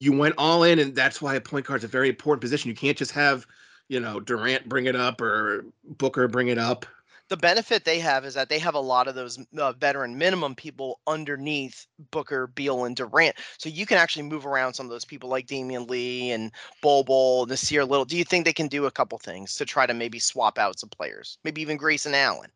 you 0.00 0.12
went 0.12 0.34
all 0.38 0.62
in 0.64 0.78
and 0.78 0.94
that's 0.94 1.20
why 1.20 1.34
a 1.34 1.40
point 1.40 1.66
guard 1.66 1.80
is 1.80 1.84
a 1.84 1.88
very 1.88 2.08
important 2.08 2.40
position 2.40 2.68
you 2.68 2.74
can't 2.74 2.96
just 2.96 3.10
have 3.12 3.46
you 3.88 3.98
know 4.00 4.20
durant 4.20 4.68
bring 4.68 4.86
it 4.86 4.96
up 4.96 5.20
or 5.20 5.64
booker 5.84 6.28
bring 6.28 6.48
it 6.48 6.58
up 6.58 6.86
The 7.28 7.36
benefit 7.38 7.84
they 7.84 8.00
have 8.00 8.24
is 8.26 8.34
that 8.34 8.48
they 8.50 8.58
have 8.58 8.74
a 8.74 8.80
lot 8.80 9.08
of 9.08 9.14
those 9.14 9.38
uh, 9.56 9.72
veteran 9.72 10.18
minimum 10.18 10.54
people 10.54 11.00
underneath 11.06 11.86
Booker, 12.10 12.46
Beal, 12.48 12.84
and 12.84 12.94
Durant. 12.94 13.36
So 13.56 13.70
you 13.70 13.86
can 13.86 13.96
actually 13.96 14.24
move 14.24 14.44
around 14.46 14.74
some 14.74 14.86
of 14.86 14.90
those 14.90 15.06
people 15.06 15.30
like 15.30 15.46
Damion 15.46 15.88
Lee 15.88 16.32
and 16.32 16.52
Bol 16.82 17.02
Bol, 17.02 17.46
Nassir 17.46 17.88
Little. 17.88 18.04
Do 18.04 18.16
you 18.18 18.24
think 18.24 18.44
they 18.44 18.52
can 18.52 18.68
do 18.68 18.84
a 18.84 18.90
couple 18.90 19.16
things 19.18 19.54
to 19.56 19.64
try 19.64 19.86
to 19.86 19.94
maybe 19.94 20.18
swap 20.18 20.58
out 20.58 20.78
some 20.78 20.90
players? 20.90 21.38
Maybe 21.44 21.62
even 21.62 21.78
Grayson 21.78 22.14
Allen. 22.14 22.50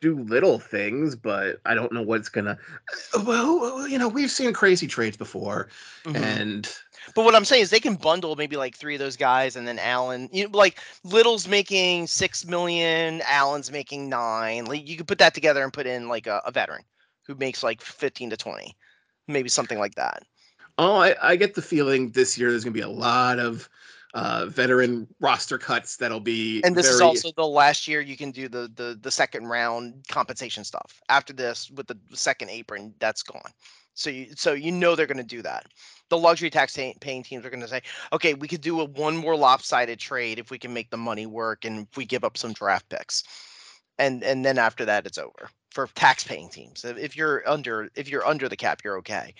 Do 0.00 0.18
little 0.20 0.58
things 0.58 1.16
but 1.16 1.60
i 1.64 1.74
don't 1.74 1.92
know 1.92 2.02
what's 2.02 2.28
gonna 2.28 2.58
well 3.24 3.86
you 3.88 3.98
know 3.98 4.08
we've 4.08 4.30
seen 4.30 4.52
crazy 4.52 4.86
trades 4.86 5.16
before 5.16 5.68
Mhm. 6.04 6.14
and 6.16 6.68
But 7.14 7.24
what 7.24 7.34
I'm 7.34 7.44
saying 7.44 7.62
is 7.62 7.70
they 7.70 7.80
can 7.80 7.96
bundle 7.96 8.36
maybe 8.36 8.56
like 8.56 8.76
three 8.76 8.94
of 8.94 8.98
those 9.00 9.16
guys, 9.16 9.56
and 9.56 9.66
then 9.66 9.78
Allen, 9.78 10.28
you 10.32 10.44
know, 10.48 10.56
like 10.56 10.78
Little's 11.04 11.46
making 11.48 12.06
six 12.06 12.44
million, 12.46 13.22
Allen's 13.26 13.70
making 13.70 14.08
nine. 14.08 14.64
Like 14.66 14.88
you 14.88 14.96
could 14.96 15.08
put 15.08 15.18
that 15.18 15.34
together 15.34 15.62
and 15.62 15.72
put 15.72 15.86
in 15.86 16.08
like 16.08 16.26
a, 16.26 16.40
a 16.46 16.50
veteran 16.50 16.84
who 17.26 17.34
makes 17.34 17.62
like 17.62 17.80
fifteen 17.82 18.30
to 18.30 18.36
twenty, 18.36 18.76
maybe 19.28 19.48
something 19.48 19.78
like 19.78 19.94
that. 19.96 20.22
oh 20.78 20.96
I, 20.96 21.14
I 21.22 21.36
get 21.36 21.54
the 21.54 21.62
feeling 21.62 22.10
this 22.10 22.38
year 22.38 22.50
there's 22.50 22.64
gonna 22.64 22.72
be 22.72 22.80
a 22.80 22.88
lot 22.88 23.38
of 23.38 23.68
uh 24.14 24.46
veteran 24.46 25.06
roster 25.20 25.58
cuts 25.58 25.96
that'll 25.96 26.20
be 26.20 26.62
And 26.62 26.74
this 26.74 26.88
is 26.88 27.00
also 27.00 27.30
the 27.36 27.46
last 27.46 27.86
year 27.88 28.00
you 28.00 28.16
can 28.16 28.30
do 28.30 28.48
the 28.48 28.70
the 28.74 28.98
the 29.00 29.10
second 29.10 29.48
round 29.48 30.04
compensation 30.08 30.64
stuff. 30.64 31.00
After 31.08 31.32
this, 31.32 31.70
with 31.70 31.86
the 31.88 31.98
second 32.12 32.50
apron, 32.50 32.94
that's 33.00 33.22
gone. 33.22 33.50
So 33.94 34.10
you 34.10 34.28
so 34.36 34.52
you 34.52 34.72
know 34.72 34.94
they're 34.94 35.06
going 35.06 35.18
to 35.18 35.36
do 35.36 35.42
that. 35.42 35.66
The 36.10 36.18
luxury 36.18 36.50
tax 36.50 36.76
paying 37.00 37.22
teams 37.22 37.44
are 37.44 37.50
going 37.50 37.60
to 37.60 37.68
say, 37.68 37.82
okay, 38.12 38.34
we 38.34 38.48
could 38.48 38.60
do 38.60 38.80
a 38.80 38.84
one 38.84 39.16
more 39.16 39.36
lopsided 39.36 39.98
trade 39.98 40.38
if 40.38 40.50
we 40.50 40.58
can 40.58 40.72
make 40.72 40.90
the 40.90 40.96
money 40.96 41.26
work 41.26 41.64
and 41.64 41.86
if 41.90 41.96
we 41.96 42.04
give 42.04 42.24
up 42.24 42.36
some 42.36 42.52
draft 42.52 42.88
picks, 42.88 43.24
and 43.98 44.22
and 44.22 44.44
then 44.44 44.58
after 44.58 44.84
that 44.84 45.06
it's 45.06 45.18
over. 45.18 45.48
for 45.74 45.88
tax-paying 45.96 46.48
teams. 46.48 46.84
If 46.84 47.16
you're 47.16 47.46
under 47.48 47.90
if 47.96 48.08
you're 48.08 48.26
under 48.26 48.48
the 48.48 48.56
cap, 48.56 48.82
you're 48.84 48.96
okay. 48.98 49.34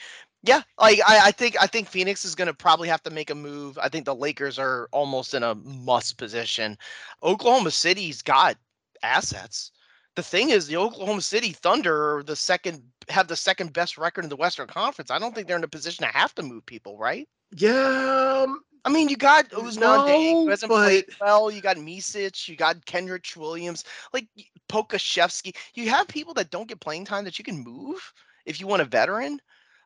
Yeah, 0.47 0.61
like 0.79 1.01
I, 1.07 1.29
I 1.29 1.31
think 1.31 1.57
I 1.59 1.67
think 1.67 1.89
Phoenix 1.89 2.23
is 2.23 2.35
going 2.35 2.49
to 2.49 2.55
probably 2.55 2.87
have 2.89 3.03
to 3.05 3.11
make 3.11 3.31
a 3.31 3.35
move. 3.35 3.79
I 3.83 3.89
think 3.89 4.05
the 4.05 4.15
Lakers 4.15 4.59
are 4.59 4.89
almost 4.93 5.33
in 5.33 5.43
a 5.43 5.55
must 5.55 6.19
position. 6.19 6.77
Oklahoma 7.23 7.71
City's 7.71 8.21
got 8.21 8.57
assets. 9.03 9.71
The 10.17 10.23
thing 10.23 10.51
is, 10.51 10.67
the 10.67 10.77
Oklahoma 10.77 11.23
City 11.23 11.53
Thunder 11.53 12.17
are 12.19 12.23
the 12.23 12.37
second 12.37 12.83
have 13.09 13.27
the 13.27 13.37
second 13.37 13.73
best 13.73 13.97
record 13.97 14.25
in 14.25 14.29
the 14.29 14.37
Western 14.37 14.67
Conference. 14.67 15.11
I 15.11 15.19
don't 15.19 15.35
think 15.35 15.49
they're 15.49 15.57
in 15.57 15.65
a 15.65 15.69
position 15.69 16.05
to 16.05 16.13
have 16.13 16.35
to 16.35 16.43
move 16.43 16.67
people, 16.67 16.99
right? 16.99 17.27
Yeah, 17.57 18.43
um, 18.45 18.61
I 18.85 18.91
mean, 18.91 19.09
you 19.09 19.17
got 19.17 19.49
Ousmane 19.49 19.81
No, 19.81 20.05
Dieng, 20.05 20.45
who 20.45 20.49
hasn't 20.51 20.71
played 20.71 21.07
well. 21.21 21.51
You 21.51 21.63
got 21.63 21.79
Micic, 21.79 22.49
you 22.49 22.57
got 22.57 22.85
Kenrich 22.85 23.35
Williams, 23.35 23.85
like 24.13 24.27
Pokusevski. 24.69 25.57
You 25.75 25.89
have 25.89 26.07
people 26.07 26.35
that 26.35 26.51
don't 26.51 26.69
get 26.69 26.81
playing 26.81 27.07
time 27.07 27.25
that 27.25 27.39
you 27.39 27.45
can 27.45 27.65
move 27.65 28.13
if 28.45 28.61
you 28.61 28.67
want 28.67 28.83
a 28.83 28.85
veteran. 28.85 29.41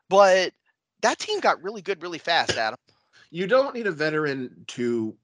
But 0.09 0.53
that 1.01 1.19
team 1.19 1.39
got 1.39 1.61
really 1.63 1.81
good 1.81 2.01
really 2.01 2.17
fast, 2.17 2.57
Adam. 2.57 2.77
you 3.31 3.47
don't 3.47 3.75
need 3.75 3.87
a 3.87 3.91
veteran 3.91 4.65
to 4.67 5.15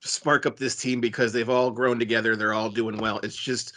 spark 0.00 0.46
up 0.46 0.58
this 0.58 0.76
team 0.76 1.00
because 1.00 1.32
they've 1.32 1.48
all 1.48 1.70
grown 1.70 1.98
together. 1.98 2.36
They're 2.36 2.52
all 2.52 2.70
doing 2.70 2.98
well. 2.98 3.18
It's 3.22 3.36
just 3.36 3.76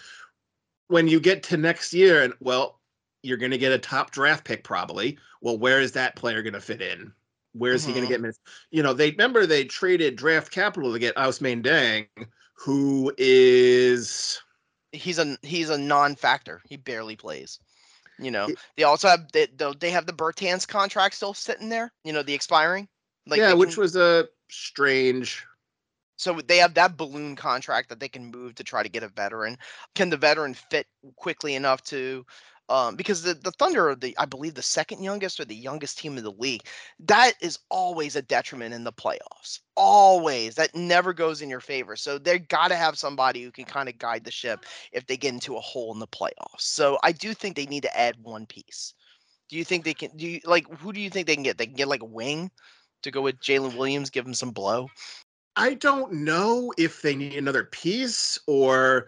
when 0.87 1.07
you 1.07 1.19
get 1.19 1.43
to 1.43 1.57
next 1.57 1.93
year, 1.93 2.23
and 2.23 2.33
well, 2.39 2.79
you're 3.23 3.37
going 3.37 3.51
to 3.51 3.57
get 3.57 3.71
a 3.71 3.79
top 3.79 4.11
draft 4.11 4.43
pick 4.45 4.63
probably. 4.63 5.17
Well, 5.41 5.57
where 5.57 5.81
is 5.81 5.91
that 5.93 6.15
player 6.15 6.41
going 6.41 6.53
to 6.53 6.61
fit 6.61 6.81
in? 6.81 7.11
Where's 7.53 7.85
he 7.85 7.93
going 7.93 8.01
to 8.01 8.07
mm-hmm. 8.07 8.13
get 8.13 8.21
minutes? 8.21 8.39
You 8.71 8.83
know, 8.83 8.93
they 8.93 9.11
remember 9.11 9.45
they 9.45 9.63
traded 9.63 10.17
draft 10.17 10.51
capital 10.51 10.91
to 10.91 10.99
get 10.99 11.15
Ousmane 11.15 11.63
Dieng, 11.63 12.07
who 12.53 13.13
is 13.17 14.41
He's 14.91 15.19
a 15.19 15.37
he's 15.41 15.69
a 15.69 15.77
non-factor. 15.77 16.61
He 16.69 16.77
barely 16.77 17.15
plays. 17.15 17.59
You 18.19 18.31
know, 18.31 18.47
It- 18.47 18.57
they 18.77 18.83
also 18.83 19.07
have 19.09 19.31
they 19.31 19.47
they 19.79 19.91
have 19.91 20.05
the 20.05 20.13
Bertans 20.13 20.67
contract 20.67 21.15
still 21.15 21.33
sitting 21.33 21.69
there. 21.69 21.91
You 22.03 22.13
know, 22.13 22.23
the 22.23 22.33
expiring. 22.33 22.87
yeah, 23.25 23.49
they 23.49 23.53
which 23.55 23.73
can- 23.73 23.81
was 23.81 23.95
a 23.95 24.27
strange. 24.49 25.45
So 26.17 26.39
they 26.39 26.57
have 26.57 26.75
that 26.75 26.95
balloon 26.95 27.35
contract 27.35 27.89
that 27.89 27.99
they 27.99 28.07
can 28.07 28.31
move 28.31 28.55
to 28.55 28.63
try 28.63 28.83
to 28.83 28.87
get 28.89 29.03
a 29.03 29.09
veteran. 29.09 29.57
Can 29.95 30.09
the 30.09 30.15
veteran 30.17 30.53
fit 30.53 30.87
quickly 31.17 31.55
enough 31.55 31.83
to? 31.85 32.25
Um, 32.67 32.95
because 32.95 33.21
the, 33.21 33.35
the 33.35 33.51
Thunder 33.51 33.89
are 33.89 33.95
the 33.95 34.15
I 34.17 34.25
believe 34.25 34.55
the 34.55 34.61
second 34.61 35.03
youngest 35.03 35.39
or 35.39 35.45
the 35.45 35.55
youngest 35.55 35.99
team 35.99 36.17
in 36.17 36.23
the 36.23 36.31
league. 36.31 36.63
That 36.99 37.33
is 37.39 37.59
always 37.69 38.15
a 38.15 38.21
detriment 38.21 38.73
in 38.73 38.83
the 38.83 38.91
playoffs. 38.91 39.59
Always. 39.75 40.55
That 40.55 40.73
never 40.73 41.13
goes 41.13 41.41
in 41.41 41.49
your 41.49 41.59
favor. 41.59 41.95
So 41.95 42.17
they 42.17 42.39
got 42.39 42.69
to 42.69 42.75
have 42.75 42.97
somebody 42.97 43.43
who 43.43 43.51
can 43.51 43.65
kind 43.65 43.87
of 43.87 43.99
guide 43.99 44.23
the 44.23 44.31
ship 44.31 44.65
if 44.91 45.05
they 45.05 45.17
get 45.17 45.33
into 45.33 45.57
a 45.57 45.61
hole 45.61 45.93
in 45.93 45.99
the 45.99 46.07
playoffs. 46.07 46.61
So 46.61 46.97
I 47.03 47.11
do 47.11 47.33
think 47.33 47.55
they 47.55 47.67
need 47.67 47.83
to 47.83 47.97
add 47.97 48.15
one 48.21 48.47
piece. 48.47 48.93
Do 49.49 49.57
you 49.57 49.63
think 49.63 49.85
they 49.85 49.93
can? 49.93 50.09
Do 50.17 50.27
you 50.27 50.39
like 50.45 50.67
who 50.79 50.91
do 50.91 50.99
you 50.99 51.11
think 51.11 51.27
they 51.27 51.35
can 51.35 51.43
get? 51.43 51.57
They 51.57 51.67
can 51.67 51.75
get 51.75 51.87
like 51.87 52.01
a 52.01 52.05
wing 52.05 52.49
to 53.03 53.11
go 53.11 53.21
with 53.21 53.39
Jalen 53.39 53.77
Williams, 53.77 54.09
give 54.09 54.25
him 54.25 54.33
some 54.33 54.51
blow. 54.51 54.89
I 55.55 55.75
don't 55.75 56.11
know 56.11 56.73
if 56.77 57.01
they 57.01 57.15
need 57.15 57.35
another 57.35 57.63
piece 57.63 58.37
or 58.45 59.07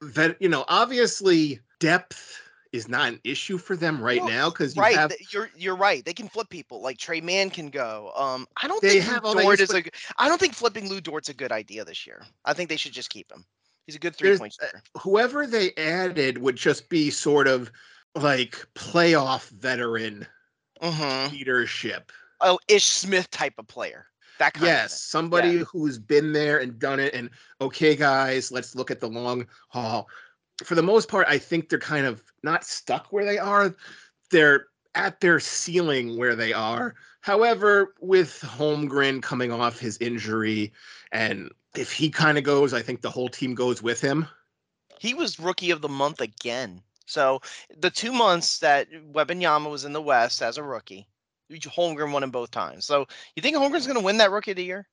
that, 0.00 0.36
you 0.40 0.48
know, 0.48 0.64
obviously 0.68 1.60
depth 1.80 2.40
is 2.72 2.88
not 2.88 3.08
an 3.08 3.20
issue 3.24 3.58
for 3.58 3.76
them 3.76 4.02
right 4.02 4.20
Well, 4.20 4.28
now 4.28 4.50
because 4.50 4.76
you 4.76 4.82
right, 4.82 4.94
have 4.96 5.12
you're 5.30 5.50
you're 5.56 5.76
right. 5.76 6.04
They 6.04 6.12
can 6.12 6.28
flip 6.28 6.48
people. 6.48 6.80
Like 6.82 6.98
Tre 6.98 7.20
Mann 7.20 7.50
can 7.50 7.68
go. 7.70 8.12
Um, 8.16 8.46
I 8.62 8.68
don't 8.68 8.82
They 8.82 8.98
think 8.98 9.04
have 9.04 9.24
Lu 9.24 9.34
Dort 9.42 9.60
is 9.60 9.74
a. 9.74 9.82
I 10.18 10.28
don't 10.28 10.38
think 10.40 10.54
flipping 10.54 10.88
Lu 10.88 11.00
Dort's 11.00 11.28
a 11.28 11.34
good 11.34 11.52
idea 11.52 11.84
this 11.84 12.06
year. 12.06 12.22
I 12.44 12.52
think 12.54 12.68
they 12.68 12.76
should 12.76 12.92
just 12.92 13.10
keep 13.10 13.30
him. 13.30 13.44
He's 13.86 13.96
a 13.96 14.00
good 14.00 14.14
three 14.16 14.30
point 14.30 14.54
shooter. 14.60 14.82
whoever 15.02 15.46
they 15.46 15.72
added 15.76 16.38
would 16.38 16.56
just 16.56 16.88
be 16.88 17.10
sort 17.10 17.48
of 17.48 17.70
like 18.14 18.66
playoff 18.74 19.48
veteran 19.50 20.26
Mm-hmm. 20.82 21.32
leadership. 21.32 22.12
Oh, 22.40 22.58
Ish 22.68 22.86
Smith 22.86 23.30
type 23.30 23.54
of 23.58 23.66
player. 23.68 24.06
That 24.38 24.54
kind 24.54 24.64
Yes, 24.66 25.02
somebody 25.02 25.58
who's 25.58 25.98
been 25.98 26.32
there 26.32 26.58
and 26.58 26.78
done 26.78 27.00
it. 27.00 27.14
And 27.14 27.30
okay, 27.60 27.94
guys, 27.94 28.50
let's 28.50 28.74
look 28.74 28.90
at 28.90 29.00
the 29.00 29.08
long 29.08 29.46
haul. 29.68 30.08
For 30.64 30.74
the 30.74 30.82
most 30.82 31.08
part, 31.08 31.26
I 31.28 31.38
think 31.38 31.68
they're 31.68 31.78
kind 31.78 32.06
of 32.06 32.22
not 32.42 32.64
stuck 32.64 33.12
where 33.12 33.24
they 33.24 33.38
are. 33.38 33.74
They're 34.30 34.66
at 34.94 35.20
their 35.20 35.40
ceiling 35.40 36.16
where 36.18 36.36
they 36.36 36.52
are. 36.52 36.94
However, 37.20 37.94
with 38.00 38.40
Holmgren 38.42 39.22
coming 39.22 39.52
off 39.52 39.78
his 39.78 39.98
injury, 39.98 40.72
and 41.12 41.50
if 41.76 41.92
he 41.92 42.10
kind 42.10 42.38
of 42.38 42.44
goes, 42.44 42.72
I 42.72 42.82
think 42.82 43.02
the 43.02 43.10
whole 43.10 43.28
team 43.28 43.54
goes 43.54 43.82
with 43.82 44.00
him. 44.00 44.26
He 44.98 45.14
was 45.14 45.38
rookie 45.38 45.70
of 45.70 45.80
the 45.80 45.88
month 45.88 46.20
again. 46.20 46.82
So 47.06 47.40
the 47.76 47.90
two 47.90 48.12
months 48.12 48.58
that 48.60 48.88
Wembanyama 48.90 49.70
was 49.70 49.84
in 49.84 49.92
the 49.92 50.02
West 50.02 50.42
as 50.42 50.58
a 50.58 50.62
rookie, 50.62 51.06
Holmgren 51.50 52.12
won 52.12 52.22
him 52.22 52.30
both 52.30 52.50
times. 52.50 52.86
So 52.86 53.06
you 53.34 53.42
think 53.42 53.56
Holmgren's 53.56 53.86
going 53.86 53.98
to 53.98 54.04
win 54.04 54.18
that 54.18 54.30
rookie 54.30 54.52
of 54.52 54.56
the 54.56 54.64
year? 54.64 54.86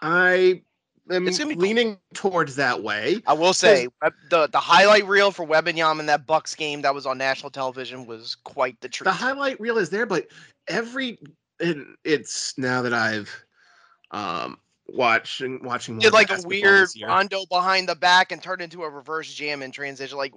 I 0.00 0.62
am 1.10 1.24
be 1.24 1.32
cool. 1.32 1.54
leaning 1.56 1.98
towards 2.14 2.56
that 2.56 2.82
way. 2.82 3.22
I 3.26 3.32
will 3.32 3.52
say 3.52 3.88
the 4.30 4.48
the 4.48 4.60
highlight 4.60 5.06
reel 5.06 5.30
for 5.30 5.46
Wembanyama 5.46 6.00
in 6.00 6.06
that 6.06 6.26
Bucks 6.26 6.54
game 6.54 6.82
that 6.82 6.94
was 6.94 7.06
on 7.06 7.18
national 7.18 7.50
television 7.50 8.06
was 8.06 8.34
quite 8.34 8.80
the 8.80 8.88
treat. 8.88 9.04
the 9.04 9.12
highlight 9.12 9.60
reel 9.60 9.78
is 9.78 9.90
there, 9.90 10.06
but 10.06 10.26
every 10.68 11.18
and 11.60 11.96
it's 12.04 12.56
now 12.58 12.82
that 12.82 12.92
I've 12.92 13.44
um 14.10 14.58
watching 14.88 15.62
watching 15.62 15.98
did 15.98 16.12
like 16.12 16.30
a 16.30 16.40
weird 16.46 16.88
rondo 17.02 17.44
behind 17.46 17.88
the 17.88 17.94
back 17.94 18.32
and 18.32 18.42
turned 18.42 18.62
into 18.62 18.82
a 18.82 18.90
reverse 18.90 19.32
jam 19.32 19.62
in 19.62 19.70
transition. 19.70 20.16
Like, 20.16 20.34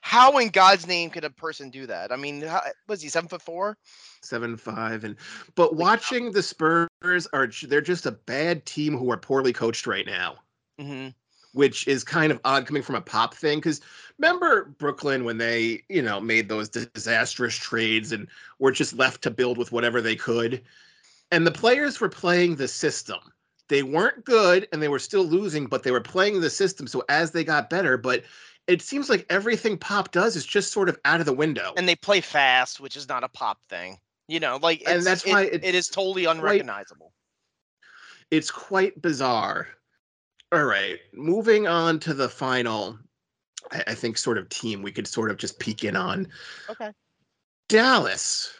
how 0.00 0.38
in 0.38 0.48
God's 0.48 0.86
name 0.86 1.10
could 1.10 1.24
a 1.24 1.30
person 1.30 1.70
do 1.70 1.86
that? 1.86 2.12
I 2.12 2.16
mean, 2.16 2.42
how, 2.42 2.62
was 2.88 3.02
he 3.02 3.08
seven 3.08 3.28
foot 3.28 3.42
four 3.42 3.76
seven 4.22 4.56
five 4.56 5.04
and 5.04 5.16
but 5.54 5.76
watching 5.76 6.32
the 6.32 6.42
Spurs 6.42 7.26
are 7.32 7.48
they're 7.64 7.80
just 7.80 8.06
a 8.06 8.12
bad 8.12 8.66
team 8.66 8.96
who 8.96 9.10
are 9.10 9.16
poorly 9.16 9.52
coached 9.52 9.86
right 9.86 10.06
now. 10.06 10.36
hmm 10.78 11.08
which 11.52 11.88
is 11.88 12.04
kind 12.04 12.30
of 12.30 12.38
odd 12.44 12.66
coming 12.66 12.82
from 12.82 12.94
a 12.94 13.00
pop 13.00 13.32
thing 13.32 13.58
because 13.58 13.80
remember 14.18 14.66
brooklyn 14.78 15.24
when 15.24 15.38
they 15.38 15.82
you 15.88 16.02
know 16.02 16.20
made 16.20 16.46
those 16.46 16.68
disastrous 16.68 17.56
trades 17.56 18.12
and 18.12 18.28
were 18.58 18.70
just 18.70 18.92
left 18.94 19.22
to 19.22 19.30
build 19.30 19.56
with 19.56 19.72
whatever 19.72 20.02
they 20.02 20.14
could 20.14 20.62
and 21.30 21.46
the 21.46 21.50
players 21.50 22.00
were 22.00 22.08
playing 22.08 22.54
the 22.54 22.68
system 22.68 23.18
they 23.68 23.82
weren't 23.82 24.24
good 24.24 24.66
and 24.72 24.82
they 24.82 24.88
were 24.88 24.98
still 24.98 25.24
losing 25.24 25.66
but 25.66 25.82
they 25.82 25.90
were 25.90 26.00
playing 26.00 26.40
the 26.40 26.50
system 26.50 26.86
so 26.86 27.02
as 27.08 27.30
they 27.32 27.44
got 27.44 27.68
better 27.70 27.96
but 27.96 28.24
it 28.66 28.82
seems 28.82 29.08
like 29.08 29.24
everything 29.30 29.78
pop 29.78 30.12
does 30.12 30.36
is 30.36 30.44
just 30.44 30.72
sort 30.72 30.88
of 30.90 30.98
out 31.06 31.20
of 31.20 31.26
the 31.26 31.32
window 31.32 31.72
And 31.76 31.88
they 31.88 31.96
play 31.96 32.20
fast, 32.20 32.80
which 32.80 32.96
is 32.96 33.08
not 33.08 33.24
a 33.24 33.28
pop 33.28 33.58
thing. 33.70 33.96
You 34.26 34.40
know, 34.40 34.58
like 34.62 34.82
And 34.86 35.02
that's 35.02 35.24
why 35.26 35.44
it 35.44 35.64
it's 35.64 35.88
totally 35.88 36.26
unrecognizable. 36.26 37.14
it's 38.30 38.50
quite 38.50 39.00
bizarre. 39.00 39.68
All 40.52 40.64
right, 40.64 40.98
moving 41.14 41.66
on 41.66 41.98
to 42.00 42.12
the 42.12 42.28
final, 42.28 42.98
I, 43.72 43.84
I 43.88 43.94
think 43.94 44.18
sort 44.18 44.36
of 44.38 44.48
team 44.50 44.82
we 44.82 44.92
could 44.92 45.06
sort 45.06 45.30
of 45.30 45.38
just 45.38 45.58
peek 45.58 45.82
in 45.84 45.96
on. 45.96 46.28
Okay. 46.68 46.90
Dallas. 47.70 48.52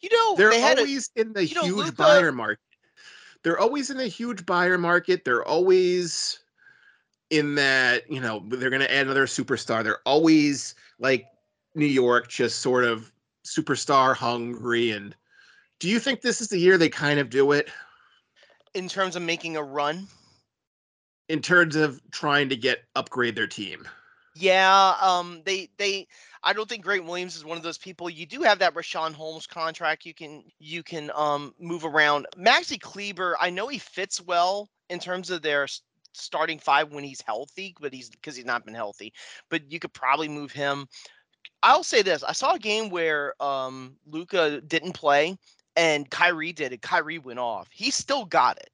You 0.00 0.10
know, 0.12 0.36
They're 0.36 0.50
they 0.50 0.60
had 0.60 0.78
a, 0.78 0.82
always 0.82 1.10
in 1.16 1.32
the 1.32 1.44
you 1.46 1.54
know, 1.54 1.62
huge 1.64 1.76
Luka- 1.76 1.92
buyer 1.92 2.32
market. 2.32 2.60
They're 3.42 3.58
always 3.58 3.90
in 3.90 4.00
a 4.00 4.06
huge 4.06 4.46
buyer 4.46 4.78
market. 4.78 5.24
They're 5.24 5.44
always 5.44 6.40
in 7.30 7.54
that, 7.56 8.10
you 8.10 8.20
know, 8.20 8.42
they're 8.48 8.70
going 8.70 8.82
to 8.82 8.92
add 8.92 9.06
another 9.06 9.26
superstar. 9.26 9.82
They're 9.82 10.00
always 10.06 10.74
like 10.98 11.26
New 11.74 11.86
York, 11.86 12.28
just 12.28 12.60
sort 12.60 12.84
of 12.84 13.12
superstar 13.46 14.14
hungry. 14.16 14.90
And 14.90 15.14
do 15.80 15.88
you 15.88 16.00
think 16.00 16.20
this 16.20 16.40
is 16.40 16.48
the 16.48 16.58
year 16.58 16.78
they 16.78 16.88
kind 16.88 17.18
of 17.20 17.30
do 17.30 17.52
it? 17.52 17.68
in 18.74 18.88
terms 18.88 19.16
of 19.16 19.22
making 19.22 19.56
a 19.56 19.62
run. 19.62 20.06
in 21.28 21.40
terms 21.40 21.74
of 21.74 22.00
trying 22.10 22.48
to 22.50 22.56
get 22.56 22.84
upgrade 22.94 23.34
their 23.34 23.46
team. 23.48 23.88
Yeah, 24.38 24.96
um, 25.00 25.42
they 25.44 25.70
they. 25.78 26.06
I 26.42 26.52
don't 26.52 26.68
think 26.68 26.84
Grant 26.84 27.06
Williams 27.06 27.36
is 27.36 27.44
one 27.44 27.56
of 27.56 27.62
those 27.62 27.78
people. 27.78 28.10
You 28.10 28.26
do 28.26 28.42
have 28.42 28.58
that 28.58 28.74
Richaun 28.74 29.12
Holmes 29.12 29.46
contract. 29.46 30.04
You 30.04 30.14
can 30.14 30.44
you 30.58 30.82
can 30.82 31.10
um 31.14 31.54
move 31.58 31.84
around. 31.84 32.26
Maxi 32.36 32.80
Kleber, 32.80 33.36
I 33.40 33.50
know 33.50 33.68
he 33.68 33.78
fits 33.78 34.20
well 34.20 34.68
in 34.90 34.98
terms 34.98 35.30
of 35.30 35.42
their 35.42 35.66
starting 36.12 36.58
five 36.58 36.92
when 36.92 37.04
he's 37.04 37.22
healthy, 37.22 37.74
but 37.80 37.94
he's 37.94 38.10
because 38.10 38.36
he's 38.36 38.44
not 38.44 38.64
been 38.64 38.74
healthy. 38.74 39.12
But 39.48 39.70
you 39.72 39.78
could 39.78 39.92
probably 39.94 40.28
move 40.28 40.52
him. 40.52 40.86
I'll 41.62 41.84
say 41.84 42.02
this: 42.02 42.22
I 42.24 42.32
saw 42.32 42.54
a 42.54 42.58
game 42.58 42.90
where 42.90 43.34
um 43.42 43.96
Luka 44.06 44.60
didn't 44.62 44.92
play 44.94 45.36
and 45.76 46.10
Kyrie 46.10 46.52
did 46.52 46.72
it. 46.72 46.82
Kyrie 46.82 47.18
went 47.18 47.38
off. 47.40 47.68
He 47.72 47.90
still 47.90 48.24
got 48.26 48.58
it. 48.58 48.70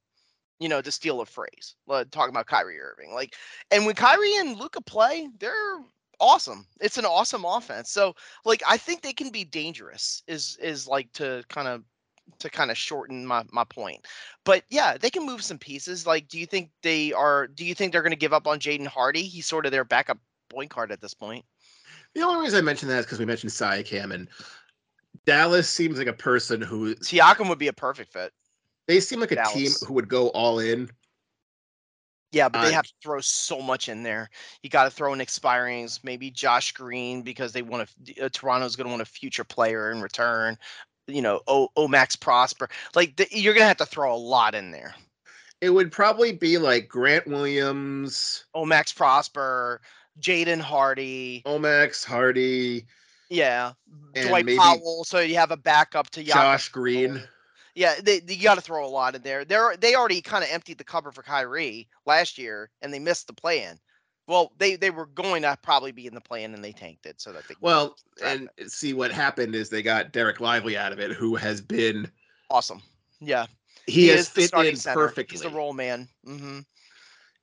You 0.62 0.68
know, 0.68 0.80
to 0.80 0.92
steal 0.92 1.20
a 1.20 1.26
phrase, 1.26 1.74
uh, 1.88 2.04
talking 2.10 2.30
about 2.30 2.46
Kyrie 2.46 2.80
Irving, 2.80 3.12
like. 3.12 3.34
And 3.70 3.84
when 3.84 3.94
Kyrie 3.94 4.36
and 4.36 4.58
Luka 4.58 4.80
play, 4.80 5.28
they're 5.38 5.78
awesome. 6.22 6.66
It's 6.80 6.96
an 6.96 7.04
awesome 7.04 7.44
offense. 7.44 7.90
So 7.90 8.14
like 8.44 8.62
I 8.66 8.76
think 8.76 9.02
they 9.02 9.12
can 9.12 9.30
be 9.30 9.44
dangerous 9.44 10.22
is 10.26 10.56
is 10.62 10.86
like 10.86 11.12
to 11.14 11.42
kind 11.48 11.68
of 11.68 11.82
to 12.38 12.48
kind 12.48 12.70
of 12.70 12.78
shorten 12.78 13.26
my 13.26 13.44
my 13.50 13.64
point. 13.64 14.06
But 14.44 14.62
yeah, 14.70 14.96
they 14.96 15.10
can 15.10 15.26
move 15.26 15.42
some 15.42 15.58
pieces. 15.58 16.06
Like 16.06 16.28
do 16.28 16.38
you 16.38 16.46
think 16.46 16.70
they 16.82 17.12
are 17.12 17.48
do 17.48 17.64
you 17.64 17.74
think 17.74 17.92
they're 17.92 18.02
going 18.02 18.12
to 18.12 18.16
give 18.16 18.32
up 18.32 18.46
on 18.46 18.60
Jaden 18.60 18.86
Hardy? 18.86 19.22
He's 19.22 19.46
sort 19.46 19.66
of 19.66 19.72
their 19.72 19.84
backup 19.84 20.18
point 20.48 20.70
guard 20.70 20.92
at 20.92 21.00
this 21.00 21.14
point. 21.14 21.44
The 22.14 22.22
only 22.22 22.40
reason 22.40 22.58
I 22.58 22.62
mentioned 22.62 22.90
that 22.90 23.00
is 23.00 23.06
because 23.06 23.18
we 23.18 23.24
mentioned 23.24 23.52
Siakam 23.52 24.14
and 24.14 24.28
Dallas 25.26 25.68
seems 25.68 25.98
like 25.98 26.06
a 26.06 26.12
person 26.12 26.60
who 26.60 26.94
Siakam 26.96 27.48
would 27.48 27.58
be 27.58 27.68
a 27.68 27.72
perfect 27.72 28.12
fit. 28.12 28.32
They 28.88 29.00
seem 29.00 29.20
like 29.20 29.32
a 29.32 29.44
team 29.52 29.70
who 29.86 29.94
would 29.94 30.08
go 30.08 30.28
all 30.28 30.58
in. 30.58 30.90
Yeah, 32.32 32.48
but 32.48 32.64
they 32.64 32.72
have 32.72 32.86
to 32.86 32.94
throw 33.02 33.20
so 33.20 33.60
much 33.60 33.90
in 33.90 34.02
there. 34.02 34.30
You 34.62 34.70
got 34.70 34.84
to 34.84 34.90
throw 34.90 35.12
in 35.12 35.18
expirings, 35.18 36.02
maybe 36.02 36.30
Josh 36.30 36.72
Green 36.72 37.20
because 37.20 37.52
they 37.52 37.60
want 37.60 37.90
to. 38.06 38.22
Uh, 38.22 38.28
Toronto's 38.32 38.74
going 38.74 38.86
to 38.86 38.90
want 38.90 39.02
a 39.02 39.06
future 39.06 39.44
player 39.44 39.90
in 39.90 40.00
return. 40.00 40.56
You 41.06 41.20
know, 41.20 41.42
o, 41.46 41.68
o 41.76 41.88
Max 41.88 42.16
Prosper. 42.16 42.70
Like 42.94 43.16
the, 43.16 43.26
you're 43.30 43.52
going 43.52 43.64
to 43.64 43.68
have 43.68 43.76
to 43.78 43.86
throw 43.86 44.14
a 44.14 44.16
lot 44.16 44.54
in 44.54 44.70
there. 44.70 44.94
It 45.60 45.70
would 45.70 45.92
probably 45.92 46.32
be 46.32 46.58
like 46.58 46.88
Grant 46.88 47.26
Williams, 47.26 48.46
O 48.52 48.64
Max 48.64 48.92
Prosper, 48.92 49.80
Jaden 50.20 50.60
Hardy. 50.60 51.42
Omax 51.46 52.04
Hardy, 52.04 52.84
Yeah, 53.30 53.72
Dwight 54.14 54.44
maybe 54.44 54.58
Powell. 54.58 55.04
So 55.04 55.20
you 55.20 55.36
have 55.36 55.52
a 55.52 55.56
backup 55.56 56.10
to 56.10 56.22
Josh 56.22 56.68
Green. 56.68 57.22
Yeah, 57.74 57.94
they, 58.02 58.20
they 58.20 58.36
got 58.36 58.56
to 58.56 58.60
throw 58.60 58.86
a 58.86 58.88
lot 58.88 59.14
in 59.14 59.22
there. 59.22 59.44
They're 59.44 59.76
they 59.76 59.94
already 59.94 60.20
kind 60.20 60.44
of 60.44 60.50
emptied 60.50 60.78
the 60.78 60.84
cupboard 60.84 61.14
for 61.14 61.22
Kyrie 61.22 61.88
last 62.04 62.36
year, 62.36 62.70
and 62.82 62.92
they 62.92 62.98
missed 62.98 63.26
the 63.26 63.32
play 63.32 63.64
in. 63.64 63.78
Well, 64.26 64.52
they 64.58 64.76
they 64.76 64.90
were 64.90 65.06
going 65.06 65.42
to 65.42 65.56
probably 65.62 65.92
be 65.92 66.06
in 66.06 66.14
the 66.14 66.20
play 66.20 66.44
in, 66.44 66.54
and 66.54 66.62
they 66.62 66.72
tanked 66.72 67.06
it 67.06 67.20
so 67.20 67.32
that 67.32 67.42
they. 67.48 67.54
could 67.54 67.62
Well, 67.62 67.96
and 68.22 68.48
see 68.66 68.92
what 68.92 69.10
happened 69.10 69.54
is 69.54 69.68
they 69.68 69.82
got 69.82 70.12
Dereck 70.12 70.40
Lively 70.40 70.76
out 70.76 70.92
of 70.92 71.00
it, 71.00 71.12
who 71.12 71.34
has 71.34 71.60
been 71.60 72.10
awesome. 72.50 72.82
Yeah, 73.20 73.46
he, 73.86 74.08
has 74.08 74.20
is 74.20 74.28
the 74.28 74.42
fit 74.42 74.66
in 74.66 74.76
center. 74.76 75.08
perfectly. 75.08 75.38
He's 75.38 75.42
the 75.42 75.56
role 75.56 75.72
man. 75.72 76.08
hmm 76.24 76.60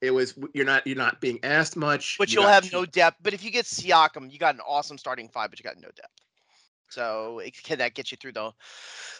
It 0.02 0.12
was 0.12 0.36
you're 0.54 0.66
not 0.66 0.86
you're 0.86 0.96
not 0.96 1.22
being 1.22 1.40
asked 1.44 1.76
much, 1.76 2.18
But 2.20 2.30
you 2.30 2.42
you'll 2.42 2.50
have 2.50 2.72
no 2.72 2.86
depth. 2.86 3.18
But 3.22 3.34
if 3.34 3.44
you 3.44 3.52
get 3.52 3.66
Siakam, 3.66 4.32
you 4.32 4.38
got 4.38 4.56
an 4.56 4.62
awesome 4.62 4.98
starting 4.98 5.28
five, 5.28 5.50
but 5.50 5.60
you 5.60 5.64
got 5.64 5.78
no 5.78 5.90
depth. 5.96 6.22
So 6.90 7.42
can 7.64 7.78
that 7.80 7.94
get 7.94 8.12
you 8.12 8.18
through 8.18 8.34
the 8.34 8.52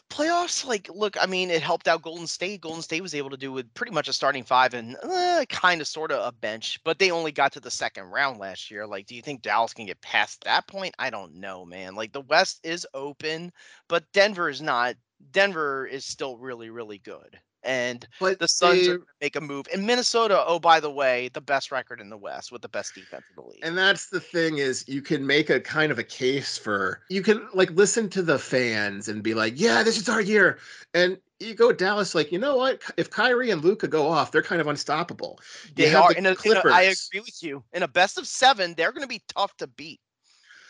playoffs? 0.10 0.66
Like, 0.66 0.90
look, 0.94 1.16
I 1.22 1.26
mean, 1.26 1.50
it 1.50 1.62
helped 1.62 1.88
out 1.88 2.02
Golden 2.02 2.28
State. 2.28 2.62
Golden 2.62 2.82
State 2.82 3.02
was 3.02 3.16
able 3.16 3.30
to 3.30 3.38
do 3.38 3.52
with 3.52 3.74
pretty 3.74 3.92
much 3.92 4.08
a 4.08 4.14
starting 4.14 4.44
five 4.44 4.74
and 4.74 4.96
uh, 5.04 5.46
kind 5.50 5.82
of 5.82 5.88
sort 5.88 6.12
of 6.12 6.28
a 6.28 6.32
bench, 6.32 6.80
but 6.84 7.00
they 7.00 7.12
only 7.12 7.32
got 7.32 7.52
to 7.54 7.60
the 7.60 7.72
second 7.72 8.06
round 8.06 8.40
last 8.40 8.70
year. 8.72 8.86
Like, 8.88 9.06
do 9.06 9.16
you 9.16 9.22
think 9.22 9.42
Dallas 9.42 9.74
can 9.74 9.86
get 9.86 10.02
past 10.02 10.44
that 10.44 10.68
point? 10.68 10.96
I 11.00 11.10
don't 11.10 11.36
know, 11.36 11.66
man. 11.66 11.96
Like, 11.96 12.12
the 12.12 12.22
West 12.22 12.60
is 12.64 12.88
open, 12.94 13.52
but 13.88 14.12
Denver 14.14 14.50
is 14.50 14.62
not. 14.62 14.96
Denver 15.32 15.86
is 15.86 16.06
still 16.06 16.38
really, 16.38 16.70
really 16.70 17.00
good. 17.00 17.40
And 17.64 18.08
but 18.20 18.40
the 18.40 18.48
Suns 18.48 18.86
they- 18.86 18.92
are 18.92 18.98
gonna 18.98 19.06
make 19.22 19.36
a 19.36 19.42
move. 19.42 19.68
And 19.74 19.86
Minnesota, 19.86 20.44
oh 20.48 20.60
by 20.60 20.80
the 20.80 20.90
way, 20.90 21.30
the 21.34 21.42
best 21.42 21.72
record 21.72 22.00
in 22.00 22.10
the 22.10 22.18
West 22.18 22.52
with 22.52 22.62
the 22.62 22.70
best 22.70 22.96
defense 22.96 23.26
in 23.30 23.36
the 23.44 23.50
league. 23.50 23.60
And 23.64 23.78
that's 23.78 24.08
the 24.08 24.20
thing 24.20 24.60
is 24.60 24.88
you 24.88 25.02
can 25.02 25.26
make 25.26 25.50
a 25.50 25.60
kind 25.60 25.92
of 25.92 26.00
a 26.00 26.04
case 26.04 26.58
for 26.58 27.02
you 27.10 27.22
can 27.22 27.48
like 27.54 27.72
listen 27.72 28.10
to 28.12 28.22
the 28.22 28.40
fans 28.40 29.08
and 29.08 29.22
be 29.22 29.34
like, 29.34 29.60
yeah, 29.60 29.84
this 29.84 29.98
is 29.98 30.08
our 30.08 30.22
year. 30.22 30.60
And 30.94 31.18
you 31.40 31.54
go 31.54 31.72
Dallas, 31.72 32.16
like, 32.16 32.32
you 32.32 32.40
know 32.40 32.58
what? 32.58 32.82
If 32.98 33.10
Kyrie 33.10 33.52
and 33.52 33.64
Luka 33.64 33.88
go 33.88 34.08
off, 34.08 34.32
they're 34.32 34.42
kind 34.42 34.62
of 34.62 34.68
unstoppable. 34.68 35.40
You 35.68 35.86
they 35.86 35.94
are 35.94 36.14
the 36.14 36.18
in 36.18 36.26
a, 36.26 36.36
in 36.46 36.58
a, 36.58 36.62
I 36.70 36.82
agree 36.82 37.22
with 37.22 37.42
you. 37.42 37.64
In 37.74 37.84
a 37.84 37.88
best 37.88 38.18
of 38.18 38.28
seven, 38.28 38.74
they're 38.76 38.92
going 38.92 39.04
to 39.04 39.08
be 39.08 39.22
tough 39.28 39.56
to 39.58 39.68
beat. 39.68 40.00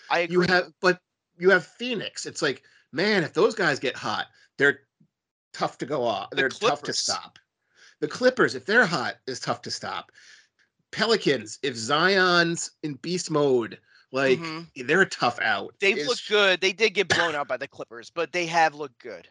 I 0.09 0.19
agree. 0.19 0.33
You 0.33 0.41
have 0.41 0.71
but 0.81 0.99
you 1.37 1.49
have 1.49 1.65
Phoenix. 1.65 2.25
It's 2.25 2.41
like, 2.41 2.63
man, 2.91 3.23
if 3.23 3.33
those 3.33 3.55
guys 3.55 3.79
get 3.79 3.95
hot, 3.95 4.27
they're 4.57 4.81
tough 5.53 5.77
to 5.79 5.85
go 5.85 6.03
off. 6.03 6.29
The 6.31 6.35
They're 6.37 6.49
tough 6.49 6.83
to 6.83 6.93
stop. 6.93 7.39
The 7.99 8.07
Clippers, 8.07 8.55
if 8.55 8.65
they're 8.65 8.85
hot, 8.85 9.15
is 9.27 9.39
tough 9.39 9.61
to 9.63 9.71
stop. 9.71 10.11
Pelicans, 10.91 11.59
if 11.63 11.75
Zion's 11.75 12.71
in 12.83 12.95
beast 12.95 13.29
mode, 13.29 13.79
like 14.11 14.39
Mhm. 14.39 14.87
they're 14.87 15.01
a 15.01 15.09
tough 15.09 15.39
out. 15.39 15.75
They've 15.79 15.93
It's- 15.97 16.07
looked 16.07 16.27
good. 16.27 16.61
They 16.61 16.73
did 16.73 16.91
get 16.95 17.07
blown 17.09 17.35
out 17.35 17.47
by 17.47 17.57
the 17.57 17.67
Clippers, 17.67 18.09
but 18.09 18.31
they 18.31 18.45
have 18.47 18.73
looked 18.75 18.99
good. 18.99 19.27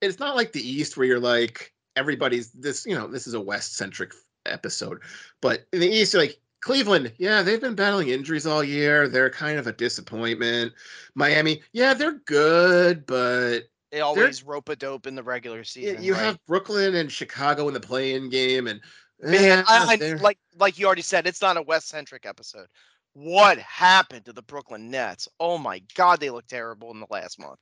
it's 0.00 0.18
not 0.18 0.36
like 0.36 0.52
the 0.52 0.60
East 0.60 0.98
where 0.98 1.06
you're 1.06 1.18
like 1.20 1.72
everybody's 1.96 2.50
this, 2.50 2.84
you 2.84 2.94
know, 2.94 3.06
this 3.06 3.26
is 3.26 3.32
a 3.32 3.40
West 3.40 3.76
centric 3.76 4.12
episode, 4.44 5.00
but 5.40 5.66
in 5.72 5.80
the 5.80 5.88
East, 5.88 6.12
you're 6.12 6.20
like 6.22 6.38
Cleveland, 6.60 7.12
yeah, 7.16 7.40
they've 7.40 7.60
been 7.60 7.74
battling 7.74 8.08
injuries 8.08 8.44
all 8.46 8.62
year. 8.62 9.08
They're 9.08 9.30
kind 9.30 9.58
of 9.58 9.66
a 9.66 9.72
disappointment. 9.72 10.74
Miami, 11.14 11.62
yeah, 11.72 11.94
they're 11.94 12.18
good, 12.26 13.06
but 13.06 13.70
always 14.00 14.42
rope 14.42 14.68
a 14.68 14.76
dope 14.76 15.06
in 15.06 15.14
the 15.14 15.22
regular 15.22 15.64
season. 15.64 16.02
you 16.02 16.14
right? 16.14 16.22
have 16.22 16.38
Brooklyn 16.46 16.94
and 16.94 17.10
Chicago 17.10 17.68
in 17.68 17.74
the 17.74 17.80
play-in 17.80 18.28
game, 18.28 18.66
and 18.66 18.80
Man, 19.20 19.60
eh, 19.60 19.64
I, 19.66 19.98
I, 20.00 20.12
like 20.14 20.38
like 20.58 20.78
you 20.78 20.86
already 20.86 21.02
said, 21.02 21.26
it's 21.26 21.40
not 21.40 21.56
a 21.56 21.62
West 21.62 21.88
centric 21.88 22.26
episode. 22.26 22.66
What 23.14 23.58
happened 23.58 24.24
to 24.24 24.32
the 24.32 24.42
Brooklyn 24.42 24.90
Nets? 24.90 25.28
Oh 25.38 25.56
my 25.56 25.80
God, 25.94 26.20
they 26.20 26.30
look 26.30 26.46
terrible 26.46 26.90
in 26.90 27.00
the 27.00 27.06
last 27.10 27.38
month. 27.38 27.60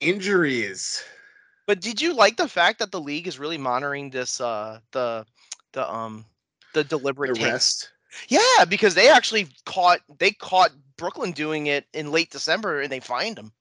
injuries. 0.00 1.02
But 1.66 1.80
did 1.80 2.00
you 2.00 2.14
like 2.14 2.36
the 2.36 2.48
fact 2.48 2.78
that 2.78 2.90
the 2.90 3.00
league 3.00 3.28
is 3.28 3.38
really 3.38 3.58
monitoring 3.58 4.10
this 4.10 4.40
uh 4.40 4.80
the 4.92 5.26
the 5.72 5.92
um 5.92 6.24
the 6.72 6.84
deliberate 6.84 7.34
The 7.34 7.44
rest. 7.44 7.90
Yeah, 8.28 8.64
because 8.68 8.94
they 8.94 9.08
actually 9.08 9.48
caught 9.66 10.00
they 10.18 10.32
caught 10.32 10.72
Brooklyn 10.96 11.32
doing 11.32 11.66
it 11.66 11.86
in 11.92 12.10
late 12.10 12.30
December 12.30 12.80
and 12.80 12.90
they 12.90 13.00
fined 13.00 13.36
them. 13.36 13.52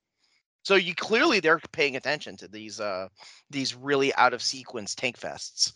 So 0.63 0.75
you 0.75 0.95
clearly 0.95 1.39
they're 1.39 1.59
paying 1.71 1.95
attention 1.95 2.37
to 2.37 2.47
these 2.47 2.79
uh 2.79 3.09
these 3.49 3.75
really 3.75 4.13
out 4.15 4.33
of 4.33 4.41
sequence 4.41 4.95
tank 4.95 5.19
fests. 5.19 5.73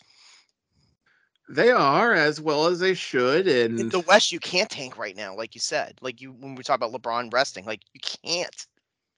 They 1.50 1.72
are 1.72 2.14
as 2.14 2.40
well 2.42 2.68
as 2.68 2.80
they 2.80 2.94
should, 2.94 3.48
In 3.78 3.90
and 3.90 3.90
the 3.90 4.00
West 4.00 4.32
you 4.32 4.40
can't 4.40 4.70
tank 4.70 4.98
right 4.98 5.16
now, 5.16 5.36
like 5.36 5.56
you 5.56 5.62
said. 5.62 5.98
Like 6.02 6.22
you 6.22 6.32
when 6.34 6.56
we 6.56 6.64
talk 6.64 6.76
about 6.76 6.92
LeBron 6.94 7.32
resting, 7.34 7.66
like 7.66 7.82
you 7.94 8.00
can't. 8.02 8.68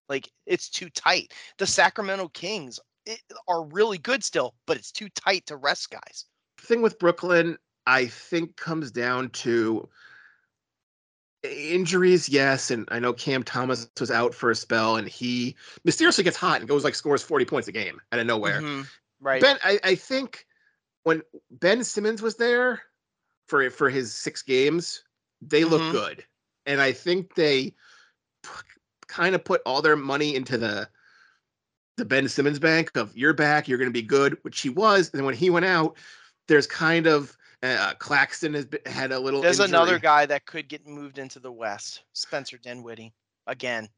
Like 0.10 0.32
it's 0.46 0.70
too 0.70 0.90
tight. 0.90 1.34
The 1.58 1.68
Sacramento 1.68 2.30
Kings 2.30 2.80
i- 3.08 3.20
are 3.48 3.66
really 3.66 3.98
good 3.98 4.24
still, 4.24 4.56
but 4.66 4.78
it's 4.78 4.92
too 4.92 5.10
tight 5.10 5.46
to 5.48 5.58
rest 5.58 5.90
guys. 5.92 6.26
thing 6.60 6.82
with 6.82 7.00
Brooklyn, 7.00 7.58
I 7.86 8.08
think 8.08 8.56
comes 8.58 8.92
down 8.92 9.30
to 9.32 9.90
injuries, 11.52 12.30
yes, 12.30 12.72
and 12.72 12.88
I 12.92 13.00
know 13.00 13.14
Cam 13.14 13.44
Thomas 13.44 13.90
was 14.00 14.12
out 14.12 14.34
for 14.34 14.52
a 14.52 14.56
spell, 14.56 14.98
and 14.98 15.08
he 15.08 15.56
mysteriously 15.84 16.24
gets 16.24 16.38
hot 16.38 16.60
and 16.60 16.70
goes 16.70 16.84
like 16.84 16.96
scores 16.96 17.24
forty 17.24 17.46
points 17.46 17.68
a 17.68 17.72
game 17.72 18.02
out 18.12 18.20
of 18.20 18.28
nowhere. 18.28 18.62
Mhm, 18.62 18.88
Right. 19.20 19.42
Ben, 19.42 19.58
I, 19.64 19.80
I 19.84 19.96
think 19.96 20.46
when 21.04 21.22
Ben 21.52 21.84
Simmons 21.84 22.22
was 22.22 22.36
there 22.36 22.82
for 23.48 23.70
for 23.70 23.90
his 23.90 24.14
six 24.14 24.42
games, 24.42 25.04
they 25.42 25.64
look 25.64 25.82
Mhm. 25.82 25.92
good, 25.92 26.26
and 26.66 26.82
I 26.82 26.92
think 26.92 27.36
they 27.36 27.74
kind 29.08 29.36
of 29.36 29.44
put 29.44 29.62
all 29.66 29.82
their 29.82 29.96
money 29.96 30.36
into 30.36 30.58
the 30.58 30.90
the 31.98 32.06
Ben 32.06 32.28
Simmons 32.28 32.60
bank 32.60 32.92
of 32.96 33.16
you're 33.16 33.34
back, 33.34 33.68
you're 33.68 33.78
going 33.78 33.90
to 33.90 33.94
be 33.94 34.02
good, 34.02 34.38
which 34.42 34.60
he 34.62 34.70
was. 34.70 35.10
And 35.10 35.20
then 35.20 35.26
when 35.26 35.36
he 35.36 35.50
went 35.50 35.66
out, 35.66 35.98
there's 36.48 36.68
kind 36.68 37.08
of 37.08 37.38
uh, 37.64 37.94
Claxton 38.00 38.54
has 38.54 38.66
been, 38.66 38.82
had 38.86 39.12
a 39.12 39.20
little. 39.20 39.42
There's 39.42 39.60
another 39.60 40.00
guy 40.00 40.26
that 40.26 40.46
could 40.46 40.68
get 40.68 40.88
moved 40.88 41.18
into 41.18 41.40
the 41.40 41.52
West. 41.52 42.04
Spencer 42.14 42.58
Dinwiddie. 42.58 43.14
Again. 43.48 43.90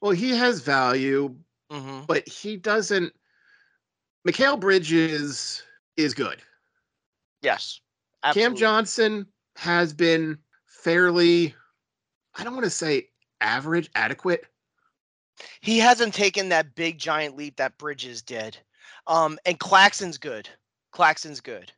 Well, 0.00 0.12
he 0.12 0.30
has 0.30 0.60
value, 0.60 1.34
hmm 1.70 2.00
but 2.06 2.26
he 2.28 2.56
doesn't. 2.56 3.12
Mikal 4.26 4.60
Bridges 4.60 5.62
is 5.96 6.14
good. 6.14 6.42
Yes. 7.42 7.80
Cam. 8.32 8.54
Johnson 8.54 9.26
has 9.56 9.92
been 9.92 10.38
fairly, 10.66 11.54
I 12.36 12.44
don't 12.44 12.54
want 12.54 12.64
to 12.64 12.70
say 12.70 13.08
average, 13.40 13.90
adequate. 13.94 14.44
He 15.60 15.78
hasn't 15.78 16.14
taken 16.14 16.48
that 16.48 16.74
big 16.74 16.98
giant 16.98 17.36
leap 17.36 17.56
that 17.56 17.78
Bridges 17.78 18.22
did. 18.22 18.58
Um, 19.06 19.38
and 19.46 19.58
Claxton's 19.58 20.18
good. 20.18 20.48
Claxton's 20.92 21.40
good. 21.40 21.72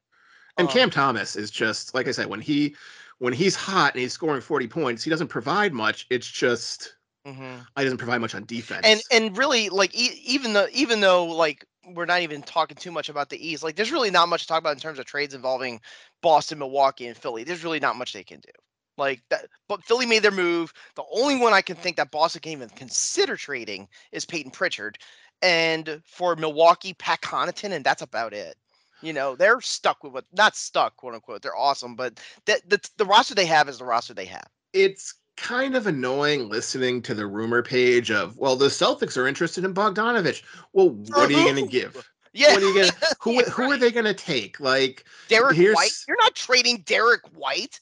And 0.58 0.68
Um, 0.68 0.72
Cam 0.72 0.90
Thomas 0.90 1.36
is 1.36 1.50
just 1.50 1.94
like 1.94 2.08
I 2.08 2.12
said 2.12 2.26
when 2.26 2.40
he 2.40 2.76
when 3.18 3.32
he's 3.32 3.54
hot 3.56 3.94
and 3.94 4.00
he's 4.02 4.12
scoring 4.12 4.40
40 4.40 4.68
points, 4.68 5.02
he 5.02 5.10
doesn't 5.10 5.28
provide 5.28 5.72
much. 5.72 6.06
It's 6.10 6.28
just 6.28 6.96
mhm. 7.26 7.66
he 7.76 7.84
doesn't 7.84 7.98
provide 7.98 8.20
much 8.20 8.34
on 8.34 8.44
defense. 8.44 8.84
and 8.84 9.02
and 9.10 9.36
really 9.36 9.68
like 9.68 9.94
e- 9.94 10.20
even 10.24 10.52
though 10.52 10.66
even 10.72 11.00
though 11.00 11.26
like 11.26 11.64
we're 11.94 12.06
not 12.06 12.20
even 12.22 12.42
talking 12.42 12.76
too 12.76 12.92
much 12.92 13.08
about 13.08 13.30
the 13.30 13.48
East, 13.48 13.62
like 13.62 13.76
there's 13.76 13.92
really 13.92 14.10
not 14.10 14.28
much 14.28 14.42
to 14.42 14.48
talk 14.48 14.60
about 14.60 14.74
in 14.74 14.80
terms 14.80 14.98
of 14.98 15.06
trades 15.06 15.34
involving 15.34 15.80
Boston, 16.22 16.58
Milwaukee, 16.58 17.06
and 17.06 17.16
Philly. 17.16 17.44
There's 17.44 17.64
really 17.64 17.80
not 17.80 17.96
much 17.96 18.12
they 18.12 18.24
can 18.24 18.40
do. 18.40 18.50
Like 18.98 19.22
that, 19.30 19.46
but 19.68 19.82
Philly 19.84 20.06
made 20.06 20.22
their 20.22 20.30
move. 20.30 20.72
The 20.94 21.04
only 21.12 21.36
one 21.38 21.54
I 21.54 21.62
can 21.62 21.76
think 21.76 21.96
that 21.96 22.10
Boston 22.10 22.42
can 22.42 22.52
even 22.52 22.68
consider 22.70 23.36
trading 23.36 23.88
is 24.12 24.26
Payton 24.26 24.50
Pritchard, 24.52 24.98
and 25.42 26.02
for 26.04 26.36
Milwaukee, 26.36 26.92
Pat 26.94 27.22
Connaughton, 27.22 27.72
and 27.72 27.84
that's 27.84 28.02
about 28.02 28.34
it. 28.34 28.56
You 29.02 29.12
know, 29.12 29.34
they're 29.36 29.60
stuck 29.60 30.02
with 30.04 30.12
what 30.12 30.24
not 30.32 30.56
stuck, 30.56 30.96
quote 30.96 31.14
unquote. 31.14 31.42
They're 31.42 31.56
awesome, 31.56 31.94
but 31.96 32.20
that 32.46 32.68
the, 32.68 32.80
the 32.96 33.04
roster 33.04 33.34
they 33.34 33.46
have 33.46 33.68
is 33.68 33.78
the 33.78 33.84
roster 33.84 34.14
they 34.14 34.26
have. 34.26 34.46
it's 34.72 35.14
kind 35.36 35.74
of 35.74 35.86
annoying 35.86 36.50
listening 36.50 37.00
to 37.00 37.14
the 37.14 37.26
rumor 37.26 37.62
page 37.62 38.10
of, 38.10 38.36
well, 38.36 38.56
the 38.56 38.66
Celtics 38.66 39.16
are 39.16 39.26
interested 39.26 39.64
in 39.64 39.72
Bogdanovich. 39.72 40.42
Well, 40.74 40.90
what 40.90 41.30
are 41.30 41.32
you 41.32 41.44
going 41.44 41.64
to 41.64 41.66
give? 41.66 42.06
Yeah, 42.34 42.52
What 42.52 42.62
are 42.62 42.66
you 42.68 42.74
gonna? 42.74 42.92
Who 43.22 43.32
Yeah, 43.32 43.42
who 43.50 43.72
are 43.72 43.76
they 43.78 43.90
gonna 43.90 44.14
take? 44.14 44.60
Like 44.60 45.04
Derrick 45.28 45.56
here's- 45.56 45.74
White. 45.74 45.90
You're 46.06 46.16
not 46.18 46.34
trading 46.36 46.82
Derrick 46.86 47.22
White. 47.34 47.80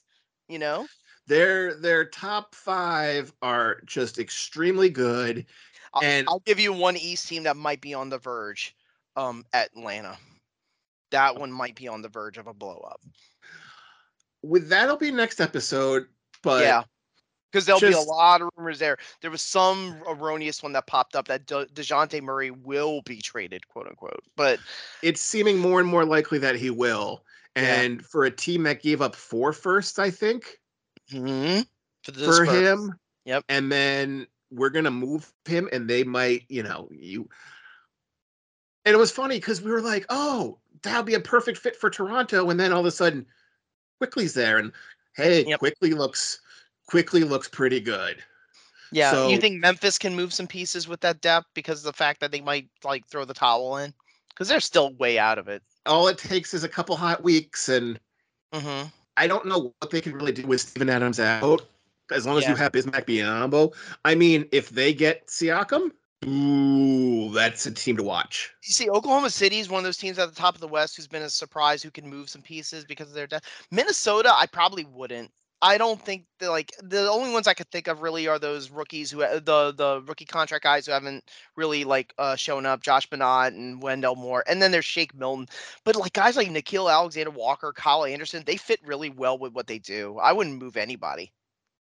You 0.49 0.59
know. 0.59 0.87
their 1.27 1.75
their 1.75 2.07
top 2.07 2.55
five 2.55 3.31
are 3.43 3.81
just 3.85 4.19
extremely 4.19 4.89
good. 4.89 5.45
I'll, 5.93 6.03
And- 6.03 6.27
I'll 6.29 6.43
give 6.47 6.59
you 6.61 6.73
one 6.73 6.97
East 6.97 7.29
team 7.29 7.43
that 7.43 7.57
might 7.59 7.81
be 7.83 7.93
on 7.93 8.09
the 8.09 8.19
verge. 8.19 8.75
Um, 9.17 9.45
Atlanta. 9.53 10.17
That 11.11 11.39
one 11.39 11.53
might 11.53 11.75
be 11.75 11.89
on 11.89 12.03
the 12.03 12.09
verge 12.09 12.39
of 12.39 12.47
a 12.47 12.55
blow 12.55 12.87
up. 12.91 13.01
With 14.43 14.69
that'll 14.69 14.97
be 14.97 15.11
next 15.11 15.41
episode. 15.41 16.07
But 16.43 16.63
yeah, 16.63 16.83
because 17.51 17.67
there'll 17.67 17.81
be 17.81 17.93
a 17.93 18.01
lot 18.01 18.43
of 18.43 18.51
rumors 18.57 18.79
there. 18.79 18.99
There 19.21 19.31
was 19.31 19.43
some 19.43 19.97
erroneous 20.09 20.63
one 20.63 20.73
that 20.73 20.87
popped 20.87 21.17
up 21.17 21.29
that 21.29 21.47
De- 21.47 21.67
Dejounte 21.67 22.23
Murray 22.23 22.51
will 22.51 23.03
be 23.03 23.21
traded, 23.21 23.67
quote 23.69 23.87
unquote. 23.87 24.23
But 24.37 24.61
it's 25.03 25.21
seeming 25.21 25.59
more 25.59 25.81
and 25.81 25.89
more 25.89 26.05
likely 26.05 26.39
that 26.39 26.57
he 26.57 26.71
will. 26.71 27.25
Yeah. 27.57 27.63
And 27.63 28.05
for 28.05 28.25
a 28.25 28.31
team 28.31 28.63
that 28.65 28.83
gave 28.83 29.03
up 29.03 29.17
four 29.17 29.53
firsts, 29.53 29.99
I 29.99 30.11
think, 30.11 30.59
Mhm, 31.11 31.67
for, 32.05 32.11
the 32.13 32.25
for 32.27 32.45
him. 32.45 32.95
Yep. 33.25 33.45
And 33.49 33.73
then 33.73 34.27
we're 34.51 34.71
gonna 34.71 34.91
move 34.91 35.33
him, 35.45 35.69
and 35.73 35.89
they 35.89 36.05
might, 36.05 36.45
you 36.49 36.63
know, 36.63 36.89
you. 36.93 37.29
And 38.85 38.95
it 38.95 38.99
was 38.99 39.11
funny 39.11 39.37
because 39.37 39.61
we 39.61 39.71
were 39.71 39.83
like, 39.83 40.07
"Oh, 40.09 40.61
that'll 40.83 41.03
be 41.03 41.15
a 41.15 41.21
perfect 41.21 41.59
fit 41.59 41.77
for 41.77 41.91
Toronto," 41.91 42.51
and 42.51 42.59
then 42.59 42.73
all 42.73 42.81
of 42.81 42.87
a 42.87 42.91
sudden, 42.91 43.27
Quickley's 43.99 44.35
there, 44.35 44.59
and 44.59 44.73
hey, 45.17 45.45
Yep. 45.45 45.59
Quickley 45.59 45.93
looks 45.93 46.41
Quickley 46.87 47.25
looks 47.25 47.49
pretty 47.49 47.81
good. 47.81 48.23
Yeah, 48.91 49.29
you 49.29 49.39
think 49.39 49.61
Memphis 49.61 49.99
can 49.99 50.17
move 50.17 50.33
some 50.33 50.47
pieces 50.47 50.89
with 50.89 51.01
that 51.01 51.21
depth 51.21 51.49
because 51.53 51.81
of 51.81 51.85
the 51.85 51.97
fact 51.97 52.21
that 52.21 52.33
they 52.33 52.41
might 52.41 52.69
like 52.85 53.07
throw 53.07 53.25
the 53.25 53.35
towel 53.35 53.77
in 53.77 53.93
because 54.31 54.49
they're 54.49 54.61
still 54.61 54.95
way 54.95 55.19
out 55.19 55.39
of 55.39 55.49
it. 55.49 55.63
All 55.85 56.09
it 56.09 56.17
takes 56.17 56.55
is 56.55 56.65
a 56.65 56.69
couple 56.69 56.97
hot 56.97 57.23
weeks, 57.23 57.69
and 57.69 58.01
hmm 58.53 58.85
I 59.17 59.27
don't 59.27 59.47
know 59.47 59.75
what 59.81 59.91
they 59.91 60.01
can 60.01 60.15
really 60.15 60.33
do 60.33 60.47
with 60.47 60.61
Steven 60.61 60.89
Adams 60.89 61.21
out. 61.21 61.67
As 62.11 62.25
long 62.25 62.39
as 62.39 62.49
you 62.49 62.55
have 62.55 62.73
Bismack 62.73 63.05
Biyombo. 63.05 63.75
I 64.05 64.15
mean, 64.15 64.47
if 64.53 64.71
they 64.71 64.95
get 64.95 65.27
Siakam, 65.27 65.91
ooh, 66.27 67.31
that's 67.33 67.67
a 67.67 67.71
team 67.71 67.97
to 67.97 68.03
watch. 68.03 68.53
You 68.67 68.73
see, 68.73 68.91
Oklahoma 68.91 69.31
City 69.31 69.59
is 69.59 69.69
one 69.69 69.79
of 69.79 69.85
those 69.85 69.97
teams 69.97 70.19
at 70.19 70.29
the 70.29 70.35
top 70.35 70.55
of 70.55 70.61
the 70.61 70.69
West 70.69 70.97
who's 70.97 71.07
been 71.07 71.23
a 71.23 71.31
surprise 71.31 71.83
who 71.83 71.91
can 71.91 72.09
move 72.09 72.29
some 72.29 72.43
pieces 72.43 72.85
because 72.85 73.09
of 73.09 73.15
their 73.15 73.27
depth. 73.27 73.47
Minnesota, 73.71 74.33
I 74.35 74.47
probably 74.47 74.85
wouldn't. 74.85 75.31
I 75.61 75.77
don't 75.77 76.01
think 76.01 76.25
that 76.39 76.51
like 76.51 76.73
the 76.83 77.11
only 77.11 77.33
ones 77.33 77.49
I 77.49 77.55
could 77.55 77.69
think 77.71 77.89
of 77.89 78.01
really 78.01 78.29
are 78.29 78.39
those 78.39 78.71
rookies 78.71 79.11
who 79.11 79.23
uh, 79.23 79.41
the 79.41 79.73
the 79.77 80.03
rookie 80.07 80.25
contract 80.25 80.63
guys 80.63 80.87
who 80.87 80.93
haven't 80.93 81.25
really 81.57 81.83
like 81.83 82.15
uh, 82.19 82.37
shown 82.37 82.65
up, 82.65 82.81
Josh 82.81 83.07
Bernard 83.07 83.55
and 83.55 83.83
Wendell 83.83 84.15
Moore, 84.15 84.45
and 84.47 84.63
then 84.63 84.71
there's 84.71 84.85
Shake 84.85 85.15
Milton. 85.17 85.49
But 85.85 85.97
like 85.97 86.13
guys 86.13 86.37
like 86.37 86.49
Nickeil 86.49 86.93
Alexander 86.93 87.31
Walker, 87.31 87.73
Kyle 87.73 88.05
Anderson, 88.05 88.45
they 88.47 88.57
fit 88.57 88.81
really 88.85 89.11
well 89.11 89.37
with 89.37 89.53
what 89.53 89.67
they 89.67 89.81
do. 89.81 90.19
I 90.23 90.33
wouldn't 90.33 90.63
move 90.63 90.77
anybody. 90.77 91.33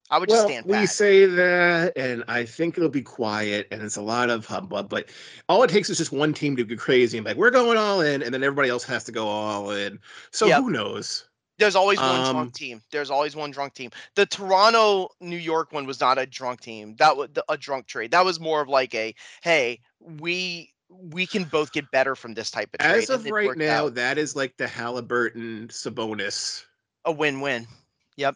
I 0.09 0.17
would 0.17 0.29
just 0.29 0.41
Well, 0.41 0.49
stand 0.49 0.65
we 0.65 0.85
say 0.87 1.25
that, 1.25 1.93
and 1.97 2.23
I 2.27 2.45
think 2.45 2.77
it'll 2.77 2.89
be 2.89 3.01
quiet, 3.01 3.67
and 3.71 3.81
it's 3.81 3.95
a 3.97 4.01
lot 4.01 4.29
of 4.29 4.45
hubbub. 4.45 4.89
But 4.89 5.09
all 5.47 5.63
it 5.63 5.69
takes 5.69 5.89
is 5.89 5.97
just 5.97 6.11
one 6.11 6.33
team 6.33 6.55
to 6.57 6.63
go 6.63 6.75
crazy 6.75 7.17
and 7.17 7.25
like 7.25 7.37
we're 7.37 7.51
going 7.51 7.77
all 7.77 8.01
in, 8.01 8.23
and 8.23 8.33
then 8.33 8.43
everybody 8.43 8.69
else 8.69 8.83
has 8.85 9.03
to 9.05 9.11
go 9.11 9.27
all 9.27 9.71
in. 9.71 9.99
So 10.31 10.47
Yep. 10.47 10.61
who 10.61 10.69
knows? 10.71 11.25
There's 11.57 11.75
always 11.75 11.99
one 11.99 12.21
Um, 12.21 12.35
drunk 12.35 12.53
team. 12.53 12.81
There's 12.91 13.11
always 13.11 13.35
one 13.35 13.51
drunk 13.51 13.73
team. 13.73 13.91
The 14.15 14.25
Toronto 14.25 15.09
New 15.19 15.37
York 15.37 15.73
one 15.73 15.85
was 15.85 15.99
not 15.99 16.17
a 16.17 16.25
drunk 16.25 16.61
team. 16.61 16.95
That 16.97 17.17
was 17.17 17.29
a 17.49 17.57
drunk 17.57 17.85
trade. 17.85 18.11
That 18.11 18.23
was 18.23 18.39
more 18.39 18.61
of 18.61 18.69
like 18.69 18.95
a 18.95 19.13
hey, 19.43 19.81
we 19.99 20.73
we 20.89 21.27
can 21.27 21.43
both 21.43 21.71
get 21.71 21.91
better 21.91 22.15
from 22.15 22.33
this 22.33 22.49
type 22.49 22.73
of 22.73 22.79
trade. 22.79 23.03
As 23.03 23.09
of 23.09 23.25
right 23.25 23.55
now, 23.57 23.85
out. 23.85 23.95
that 23.95 24.17
is 24.17 24.35
like 24.35 24.55
the 24.57 24.67
Halliburton 24.67 25.67
Sabonis. 25.67 26.65
a 27.05 27.11
win-win. 27.11 27.67
Yep. 28.15 28.35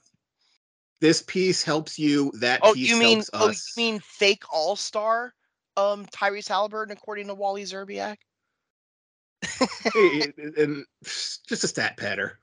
This 1.01 1.21
piece 1.21 1.63
helps 1.63 1.99
you. 1.99 2.31
That 2.39 2.59
Oh, 2.63 2.73
you 2.73 2.97
mean 2.97 3.23
oh, 3.33 3.49
you 3.49 3.55
mean 3.75 3.99
fake 3.99 4.43
all-star 4.51 5.33
um 5.75 6.05
Tyrese 6.07 6.47
Halliburton 6.47 6.95
according 6.95 7.27
to 7.27 7.33
Wally 7.33 7.63
Szczerbiak? 7.63 8.17
Hey, 9.93 10.33
and 10.57 10.85
just 11.05 11.63
a 11.63 11.67
stat 11.67 11.97
patter. 11.97 12.39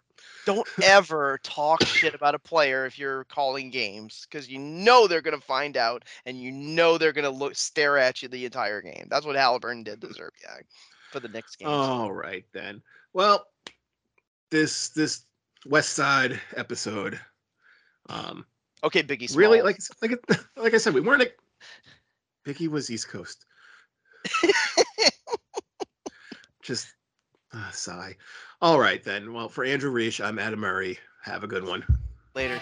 Don't 0.46 0.66
ever 0.82 1.38
talk 1.42 1.84
shit 1.84 2.14
about 2.14 2.34
a 2.34 2.38
player 2.38 2.86
if 2.86 2.98
you're 2.98 3.24
calling 3.24 3.70
games 3.70 4.26
because 4.28 4.48
you 4.48 4.58
know 4.58 5.06
they're 5.06 5.22
gonna 5.22 5.40
find 5.40 5.76
out 5.76 6.04
and 6.26 6.38
you 6.38 6.50
know 6.50 6.98
they're 6.98 7.12
gonna 7.12 7.30
look 7.30 7.54
stare 7.54 7.98
at 7.98 8.22
you 8.22 8.28
the 8.28 8.44
entire 8.44 8.82
game. 8.82 9.06
That's 9.08 9.26
what 9.26 9.36
Halliburton 9.36 9.84
did 9.84 10.00
to 10.00 10.08
Szczerbiak 10.08 10.64
for 11.10 11.20
the 11.20 11.28
next 11.28 11.56
game. 11.56 11.68
All 11.68 12.12
right 12.12 12.44
then. 12.52 12.82
Well, 13.12 13.46
this 14.50 14.90
this 14.90 15.24
West 15.66 15.92
Side 15.92 16.40
episode, 16.56 17.20
um, 18.10 18.44
okay, 18.84 19.02
Biggie. 19.02 19.28
Smalls. 19.28 19.36
really 19.36 19.62
like 19.62 19.78
like 20.02 20.12
it- 20.12 20.24
like 20.56 20.74
I 20.74 20.78
said, 20.78 20.94
we 20.94 21.00
weren't. 21.00 21.20
Like, 21.20 21.38
Biggie 22.46 22.68
was 22.68 22.90
East 22.90 23.08
Coast. 23.08 23.44
Just 26.62 26.88
uh, 27.52 27.70
sigh. 27.70 28.16
All 28.60 28.78
right 28.78 29.02
then. 29.02 29.32
Well, 29.32 29.48
for 29.48 29.64
Andrew 29.64 29.90
Riche, 29.90 30.20
I'm 30.20 30.38
Adam 30.38 30.60
Murray. 30.60 30.98
Have 31.24 31.44
a 31.44 31.48
good 31.48 31.64
one. 31.64 31.84
later. 32.34 32.60